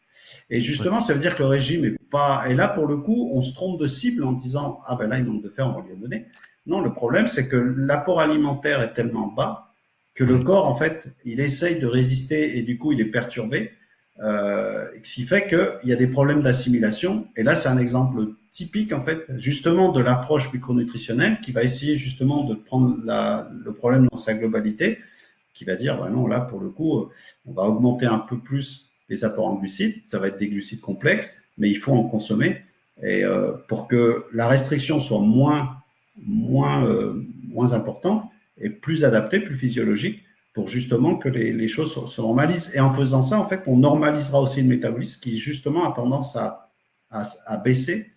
[0.49, 2.45] Et justement, ça veut dire que le régime est pas.
[2.47, 5.19] Et là, pour le coup, on se trompe de cible en disant ah ben là
[5.19, 6.27] il manque de fer, on va lui en donner.
[6.65, 9.72] Non, le problème c'est que l'apport alimentaire est tellement bas
[10.13, 13.71] que le corps, en fait, il essaye de résister et du coup, il est perturbé.
[14.19, 17.27] Euh, ce qui fait qu'il y a des problèmes d'assimilation.
[17.35, 21.95] Et là, c'est un exemple typique, en fait, justement, de l'approche micronutritionnelle qui va essayer
[21.95, 24.99] justement de prendre la, le problème dans sa globalité,
[25.55, 27.09] qui va dire, bah non, là, pour le coup,
[27.45, 29.95] on va augmenter un peu plus les apports en glucides.
[30.03, 32.61] Ça va être des glucides complexes, mais il faut en consommer.
[33.01, 35.77] Et euh, pour que la restriction soit moins,
[36.21, 40.23] moins, euh, moins importante, est plus adapté, plus physiologique,
[40.53, 42.71] pour justement que les, les, choses se normalisent.
[42.75, 46.35] Et en faisant ça, en fait, on normalisera aussi le métabolisme qui, justement, a tendance
[46.35, 46.71] à,
[47.09, 48.11] à, à baisser,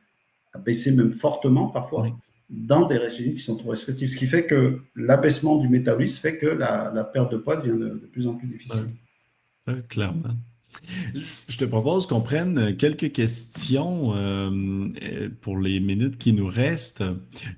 [0.53, 2.07] à baisser même fortement parfois,
[2.51, 4.13] dans des régimes qui sont trop restrictifs.
[4.13, 7.79] Ce qui fait que l'abaissement du métabolisme fait que la, la, perte de poids devient
[7.79, 8.87] de, de plus en plus difficile.
[9.89, 10.37] clairement.
[11.49, 17.05] Je te propose qu'on prenne quelques questions euh, pour les minutes qui nous restent.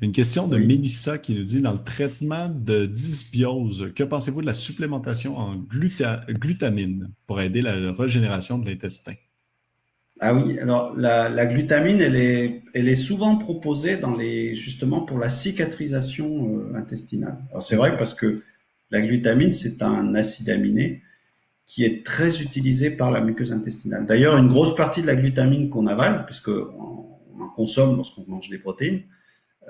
[0.01, 4.47] Une question de Mélissa qui nous dit dans le traitement de dysbiose, que pensez-vous de
[4.47, 9.15] la supplémentation en glutamine pour aider la régénération de l'intestin?
[10.21, 15.19] Ah oui, alors la, glutamine, elle est, elle est souvent proposée dans les, justement pour
[15.19, 17.39] la cicatrisation euh, intestinale.
[17.51, 18.37] Alors c'est vrai parce que
[18.91, 21.03] la glutamine, c'est un acide aminé
[21.69, 24.07] qui est très utilisé par la muqueuse intestinale.
[24.07, 28.49] D'ailleurs, une grosse partie de la glutamine qu'on avale, puisque on, en consomme lorsqu'on mange
[28.49, 29.03] des protéines,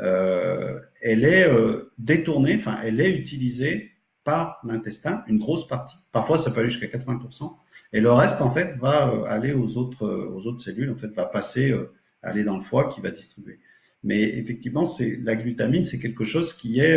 [0.01, 3.91] euh, elle est euh, détournée, enfin, elle est utilisée
[4.23, 5.97] par l'intestin, une grosse partie.
[6.13, 7.53] Parfois, ça peut aller jusqu'à 80%.
[7.93, 11.09] Et le reste, en fait, va euh, aller aux autres, aux autres cellules, en fait,
[11.09, 11.75] va passer,
[12.23, 13.59] aller dans le foie qui va distribuer.
[14.05, 16.97] Mais effectivement, c'est la glutamine, c'est quelque chose qui est,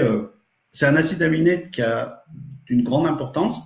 [0.72, 2.24] c'est un acide aminé qui a
[2.68, 3.64] d'une grande importance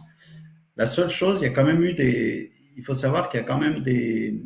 [0.78, 2.52] la seule chose, il y a quand même eu des.
[2.78, 4.44] Il faut savoir qu'il y a quand même des.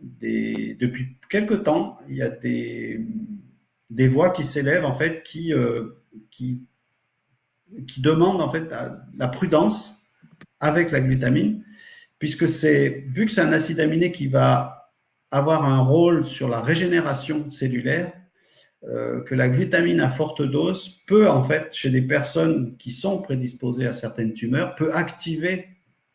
[0.00, 3.04] des depuis quelque temps, il y a des,
[3.90, 6.62] des voix qui s'élèvent, en fait, qui, euh, qui,
[7.88, 8.72] qui demandent, en fait,
[9.14, 10.06] la prudence
[10.60, 11.64] avec la glutamine,
[12.18, 13.04] puisque c'est.
[13.08, 14.92] Vu que c'est un acide aminé qui va
[15.32, 18.12] avoir un rôle sur la régénération cellulaire,
[18.84, 23.22] euh, que la glutamine à forte dose peut, en fait, chez des personnes qui sont
[23.22, 25.66] prédisposées à certaines tumeurs, peut activer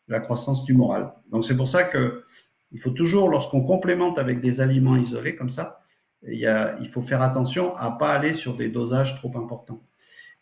[0.08, 1.12] la croissance tumorale.
[1.30, 2.24] Donc, c'est pour ça que
[2.70, 5.82] il faut toujours, lorsqu'on complémente avec des aliments isolés comme ça,
[6.26, 9.82] il, y a, il faut faire attention à pas aller sur des dosages trop importants.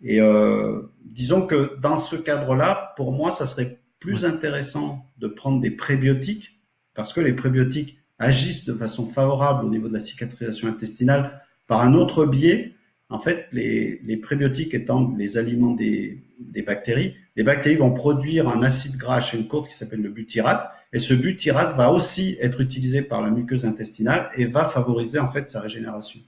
[0.03, 5.61] Et euh, disons que dans ce cadre-là, pour moi, ça serait plus intéressant de prendre
[5.61, 6.61] des prébiotiques
[6.95, 11.83] parce que les prébiotiques agissent de façon favorable au niveau de la cicatrisation intestinale par
[11.83, 12.73] un autre biais,
[13.11, 16.21] en fait, les, prébiotiques étant les aliments des,
[16.67, 20.69] bactéries, les bactéries vont produire un acide gras à chaîne courte qui s'appelle le butyrate,
[20.93, 25.31] et ce butyrate va aussi être utilisé par la muqueuse intestinale et va favoriser en
[25.31, 26.19] fait sa régénération.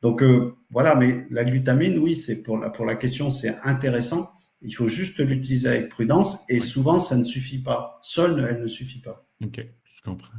[0.00, 4.30] Donc euh, voilà, mais la glutamine, oui, c'est pour la, question, c'est intéressant.
[4.62, 7.98] Il faut juste l'utiliser avec prudence et souvent ça ne suffit pas.
[8.00, 9.26] Seule, elle ne suffit pas.
[10.06, 10.34] Comprends.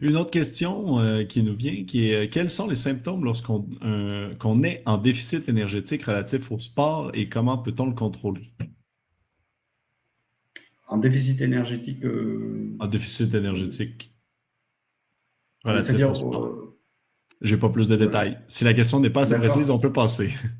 [0.00, 4.34] Une autre question euh, qui nous vient, qui est quels sont les symptômes lorsqu'on euh,
[4.36, 8.52] qu'on est en déficit énergétique relatif au sport et comment peut-on le contrôler?
[10.88, 12.04] En déficit énergétique.
[12.04, 14.12] Euh, en déficit énergétique
[15.64, 16.56] relatif au sport.
[17.42, 18.38] J'ai pas plus de détails.
[18.48, 20.30] Si la question n'est pas assez précise, on peut passer.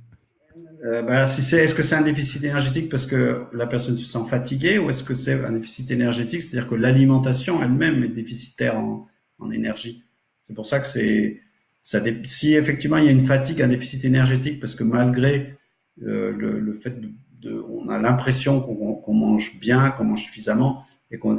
[0.82, 4.06] Euh, ben, si c'est, est-ce que c'est un déficit énergétique parce que la personne se
[4.06, 8.78] sent fatiguée ou est-ce que c'est un déficit énergétique, c'est-à-dire que l'alimentation elle-même est déficitaire
[8.78, 9.06] en,
[9.52, 10.02] énergie?
[10.46, 11.40] C'est pour ça que c'est,
[11.82, 15.54] ça, si effectivement il y a une fatigue, un déficit énergétique, parce que malgré
[16.02, 16.98] euh, le, le, fait
[17.40, 21.36] de, on a l'impression qu'on, mange bien, qu'on mange suffisamment et qu'on,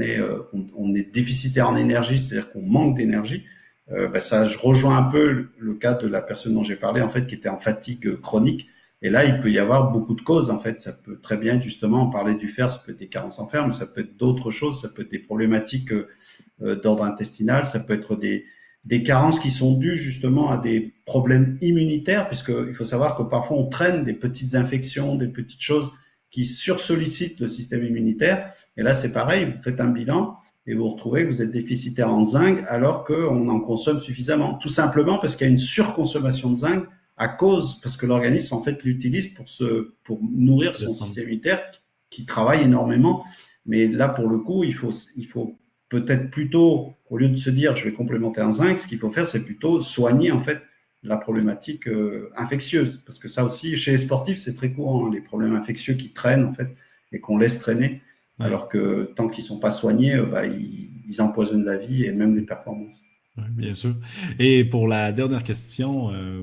[0.00, 3.44] euh, est déficitaire en énergie, c'est-à-dire qu'on manque d'énergie.
[3.88, 7.10] Ben ça, je rejoins un peu le cas de la personne dont j'ai parlé, en
[7.10, 8.66] fait, qui était en fatigue chronique
[9.04, 10.80] et là, il peut y avoir beaucoup de causes, en fait.
[10.80, 13.66] Ça peut très bien, justement, parler du fer, ça peut être des carences en fer,
[13.66, 17.80] mais ça peut être d'autres choses, ça peut être des problématiques euh, d'ordre intestinal, ça
[17.80, 18.46] peut être des,
[18.86, 23.58] des carences qui sont dues, justement, à des problèmes immunitaires, puisqu'il faut savoir que parfois,
[23.58, 25.92] on traîne des petites infections, des petites choses
[26.30, 28.54] qui sursollicitent le système immunitaire.
[28.78, 32.10] Et là, c'est pareil, vous faites un bilan et vous retrouvez que vous êtes déficitaire
[32.10, 34.54] en zinc alors qu'on en consomme suffisamment.
[34.54, 36.84] Tout simplement parce qu'il y a une surconsommation de zinc
[37.16, 41.62] à cause, parce que l'organisme en fait l'utilise pour se, pour nourrir son système immunitaire
[42.10, 43.24] qui travaillent énormément.
[43.66, 45.58] Mais là, pour le coup, il faut, il faut
[45.88, 49.10] peut-être plutôt, au lieu de se dire je vais complémenter un zinc, ce qu'il faut
[49.10, 50.60] faire, c'est plutôt soigner en fait
[51.02, 53.02] la problématique euh, infectieuse.
[53.06, 56.12] Parce que ça aussi, chez les sportifs, c'est très courant, hein, les problèmes infectieux qui
[56.12, 56.74] traînent en fait
[57.12, 58.02] et qu'on laisse traîner,
[58.40, 60.90] alors que tant qu'ils ne sont pas soignés, euh, bah, ils,
[61.20, 63.04] empoisonnent la vie et même les performances.
[63.36, 63.94] Bien sûr.
[64.38, 66.42] Et pour la dernière question, euh,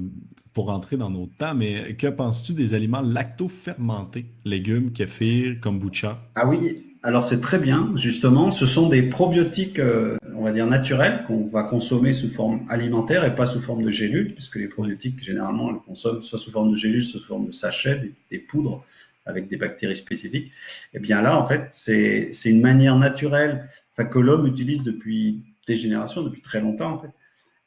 [0.54, 6.20] pour rentrer dans nos temps, mais que penses-tu des aliments lacto-fermentés, légumes, kéfir, kombucha?
[6.36, 8.52] Ah oui, alors c'est très bien, justement.
[8.52, 13.24] Ce sont des probiotiques, euh, on va dire naturels, qu'on va consommer sous forme alimentaire
[13.24, 16.52] et pas sous forme de gélules, puisque les probiotiques, généralement, on les consomme soit sous
[16.52, 18.84] forme de gélules, soit sous forme de sachets, des, poudres
[19.26, 20.48] avec des bactéries spécifiques.
[20.94, 23.70] Et eh bien là, en fait, c'est une manière naturelle
[24.10, 27.12] que l'homme utilise depuis des générations, depuis très longtemps, en fait,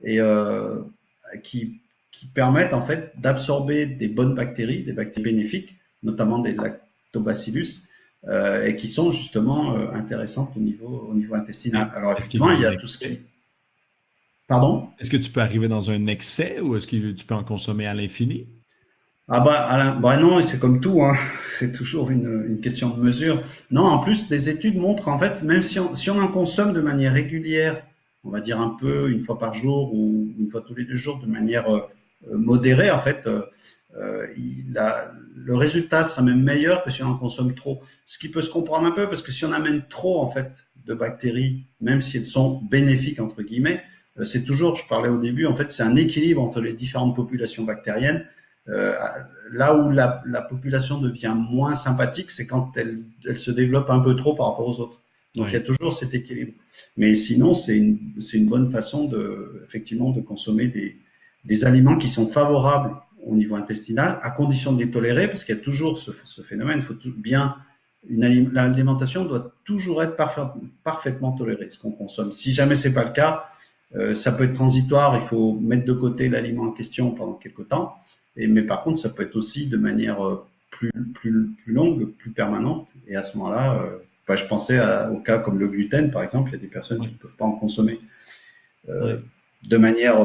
[0.03, 0.81] et euh,
[1.43, 1.81] qui,
[2.11, 7.89] qui permettent en fait d'absorber des bonnes bactéries, des bactéries bénéfiques, notamment des lactobacillus,
[8.27, 11.93] euh, et qui sont justement euh, intéressantes au niveau, au niveau intestinal.
[11.95, 13.21] Alors effectivement, il y a tout ce qui...
[14.47, 14.89] Pardon?
[14.99, 17.87] Est-ce que tu peux arriver dans un excès ou est-ce que tu peux en consommer
[17.87, 18.47] à l'infini?
[19.29, 21.17] Ah bah, bah non, c'est comme tout, hein.
[21.59, 23.43] c'est toujours une, une, question de mesure.
[23.71, 26.73] Non, en plus, des études montrent en fait, même si on, si on en consomme
[26.73, 27.83] de manière régulière,
[28.25, 30.97] on va dire un peu une fois par jour ou une fois tous les deux
[30.97, 31.81] jours de manière euh,
[32.33, 34.27] modérée, en fait, euh,
[34.77, 37.83] a, le résultat sera même meilleur que si on en consomme trop.
[38.07, 40.53] Ce qui peut se comprendre un peu, parce que si on amène trop en fait
[40.87, 43.83] de bactéries, même si elles sont bénéfiques entre guillemets,
[44.19, 47.17] euh, c'est toujours, je parlais au début, en fait, c'est un équilibre entre les différentes
[47.17, 48.27] populations bactériennes.
[48.69, 48.97] Euh,
[49.53, 54.01] là où la, la, population devient moins sympathique, c'est quand elle, elle, se développe un
[54.01, 55.03] peu trop par rapport aux autres.
[55.35, 56.53] Donc il y a toujours cet équilibre.
[56.97, 57.99] Mais sinon, c'est une,
[58.33, 60.97] une bonne façon de, effectivement, de consommer des,
[61.45, 65.55] des aliments qui sont favorables au niveau intestinal, à condition de les tolérer, parce qu'il
[65.55, 66.79] y a toujours ce, phénomène.
[66.79, 67.57] Il faut bien
[68.07, 70.15] l'alimentation doit toujours être
[70.83, 72.33] parfaitement tolérée, ce qu'on consomme.
[72.33, 73.47] Si jamais c'est pas le cas,
[73.97, 75.17] euh, ça peut être transitoire.
[75.17, 77.95] Il faut mettre de côté l'aliment en question pendant quelques temps.
[78.37, 82.11] Et, mais par contre, ça peut être aussi de manière euh, plus, plus, plus longue,
[82.13, 82.89] plus permanente.
[83.07, 84.81] Et à ce moment-là, euh, bah, je pensais
[85.13, 86.51] au cas comme le gluten, par exemple.
[86.51, 88.01] Il y a des personnes qui ne peuvent pas en consommer
[88.87, 90.19] de manière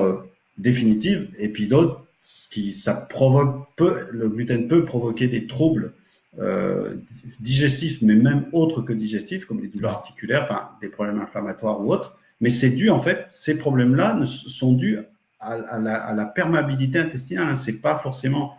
[0.57, 5.93] définitive, et puis d'autres ce qui ça provoque peu, le gluten peut provoquer des troubles
[6.37, 6.95] euh,
[7.39, 11.93] digestifs, mais même autres que digestifs, comme des douleurs articulaires, enfin des problèmes inflammatoires ou
[11.93, 12.19] autres.
[12.41, 14.99] Mais c'est dû en fait, ces problèmes-là sont dus
[15.39, 17.49] à, la, à, la, perméabilité intestinale.
[17.49, 17.55] Hein.
[17.55, 18.55] C'est pas forcément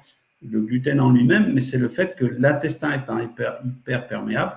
[0.48, 4.56] le gluten en lui-même, mais c'est le fait que l'intestin étant hyper, hyper perméable,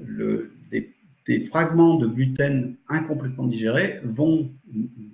[0.00, 0.92] le, des,
[1.26, 4.50] des, fragments de gluten incomplètement digérés vont,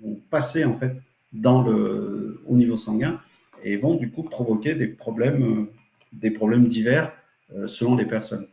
[0.02, 0.96] vont passer en fait
[1.32, 3.20] dans le, au niveau sanguin
[3.62, 5.68] et vont du coup provoquer des problèmes,
[6.12, 7.12] des problèmes divers
[7.54, 8.46] euh, selon les personnes.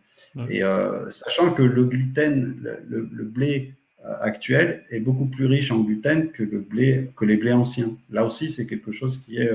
[0.49, 3.73] Et euh, sachant que le gluten, le, blé
[4.21, 7.97] actuel est beaucoup plus riche en gluten que le blé, que les blés anciens.
[8.09, 9.51] Là aussi, c'est quelque chose qui est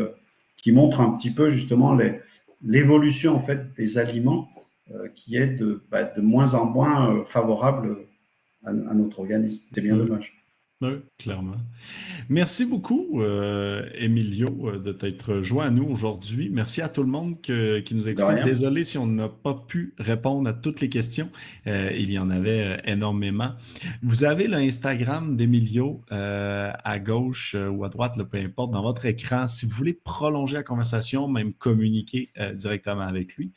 [0.57, 1.97] qui montre un petit peu justement
[2.63, 4.51] l'évolution en fait des aliments
[5.15, 7.99] qui est de, bah, de moins en moins favorable
[8.65, 9.63] à, à notre organisme.
[9.73, 10.40] C'est bien dommage.
[10.83, 11.57] Oui, clairement.
[12.31, 16.49] Merci beaucoup, euh, Emilio, euh, de t'être joint à nous aujourd'hui.
[16.51, 18.43] Merci à tout le monde qui nous a écoutés.
[18.45, 21.29] Désolé si on n'a pas pu répondre à toutes les questions.
[21.67, 23.51] Euh, il y en avait énormément.
[24.03, 29.47] Vous avez l'Instagram d'Emilio à gauche ou à droite, peu importe, dans votre écran.
[29.47, 33.53] Si vous voulez prolonger la conversation, même communiquer directement avec lui.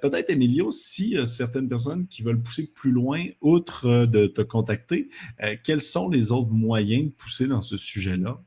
[0.00, 5.10] Peut-être, Emilio, si certaines personnes qui veulent pousser plus loin, outre de te contacter,
[5.62, 8.40] quels sont les autres moyen de pousser dans ce sujet-là?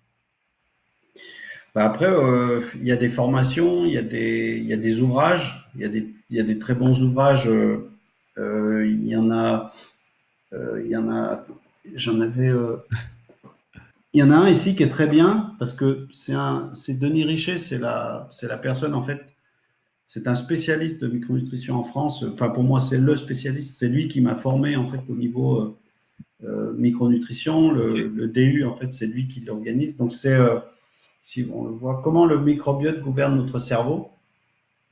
[1.77, 5.81] Bah, après, euh, il y a des formations, il y, a des, ouvrages, il
[6.31, 7.47] y a des, très bons ouvrages.
[7.47, 7.91] Euh,
[8.39, 9.71] euh, il y en a,
[10.51, 11.43] il a,
[11.93, 12.51] j'en avais,
[14.13, 17.59] il y en a un ici qui est très bien parce que c'est Denis Richet,
[17.59, 19.21] c'est la, c'est la personne en fait,
[20.07, 22.23] c'est un spécialiste de micronutrition en France.
[22.23, 23.77] Enfin, pour moi, c'est le spécialiste.
[23.77, 25.76] C'est lui qui m'a formé en fait au niveau
[26.41, 27.71] micronutrition.
[27.71, 29.97] Le, DU, en fait, c'est lui qui l'organise.
[29.97, 30.59] Donc, c'est, euh,
[31.21, 34.11] si on voit comment le microbiote gouverne notre cerveau,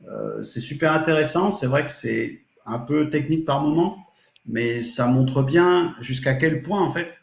[0.08, 1.52] euh, c'est super intéressant.
[1.52, 3.98] C'est vrai que c'est un peu technique par moment,
[4.46, 7.14] mais ça montre bien jusqu'à quel point, en fait,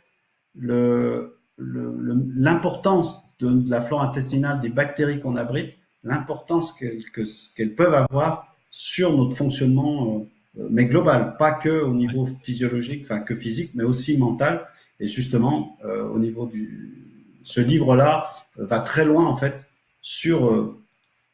[0.54, 9.16] le, l'importance de, la flore intestinale, des bactéries qu'on abrite, l'importance qu'elles peuvent avoir sur
[9.16, 14.18] notre fonctionnement euh, mais global, pas que au niveau physiologique, enfin que physique, mais aussi
[14.18, 14.66] mental.
[15.00, 19.64] Et justement, euh, au niveau du, ce livre-là euh, va très loin en fait
[20.00, 20.76] sur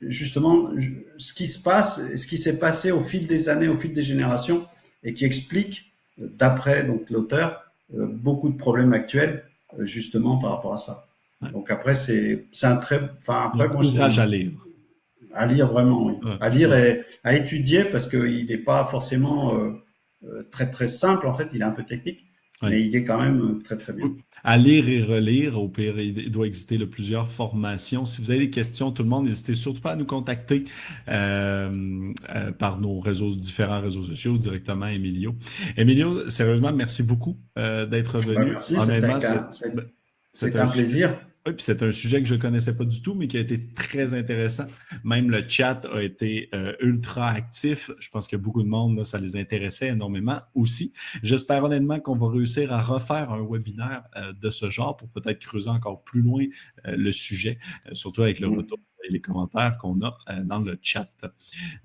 [0.01, 0.71] justement
[1.17, 4.03] ce qui se passe, ce qui s'est passé au fil des années, au fil des
[4.03, 4.67] générations,
[5.03, 9.45] et qui explique, d'après donc l'auteur, beaucoup de problèmes actuels,
[9.81, 11.09] justement par rapport à ça.
[11.53, 14.51] Donc après, c'est un très, enfin après, moi, à lire.
[15.33, 16.15] À lire vraiment, oui.
[16.41, 19.53] À lire et à étudier parce qu'il n'est pas forcément
[20.51, 22.29] très très simple en fait, il est un peu technique.
[22.63, 24.17] Mais il est quand même très, très bien.
[24.43, 28.05] À lire et relire, au pire, il doit exister plusieurs formations.
[28.05, 30.65] Si vous avez des questions, tout le monde, n'hésitez surtout pas à nous contacter
[31.09, 35.37] euh, euh, par nos réseaux, différents réseaux sociaux, directement Emilio.
[35.77, 38.57] Emilio, sérieusement, merci beaucoup euh, d'être venu.
[38.71, 39.35] Ben, merci,
[40.35, 41.17] c'est un, un, plaisir.
[41.49, 43.41] Oui, puis c'est un sujet que je ne connaissais pas du tout, mais qui a
[43.41, 44.67] été très intéressant.
[45.03, 47.91] Même le chat a été euh, ultra actif.
[48.01, 50.93] Je pense que beaucoup de monde, ça les intéressait énormément aussi.
[51.23, 55.39] J'espère honnêtement qu'on va réussir à refaire un webinaire euh, de ce genre pour peut-être
[55.39, 56.45] creuser encore plus loin
[56.87, 57.59] euh, le sujet,
[57.93, 58.59] surtout avec le mm.
[58.59, 58.79] retour
[59.09, 61.09] et les commentaires qu'on a dans le chat.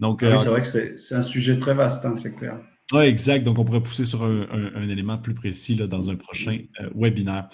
[0.01, 2.59] Donc, ah oui, c'est vrai que c'est un sujet très vaste, hein, c'est clair.
[2.93, 3.43] Oui, exact.
[3.43, 7.49] Donc, on pourrait pousser sur un, élément plus précis là, dans un prochain euh, webinaire.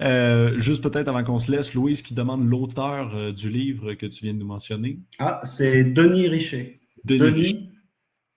[0.00, 4.06] Euh, juste peut-être avant qu'on se laisse, Louise qui demande l'auteur euh, du livre que
[4.06, 5.00] tu viens de nous mentionner.
[5.18, 6.80] Ah, c'est Denis Richer.
[7.04, 7.70] Denis,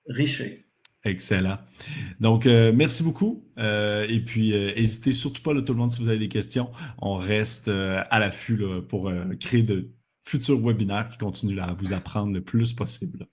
[0.07, 0.65] Richer.
[1.05, 1.57] Excellent.
[2.19, 3.43] Donc, merci beaucoup.
[3.57, 6.69] et puis, n'hésitez surtout pas, tout le monde, si vous avez des questions.
[6.99, 9.89] On reste à l'affût pour créer de
[10.23, 13.25] futurs webinaires qui continuent à vous apprendre le plus possible.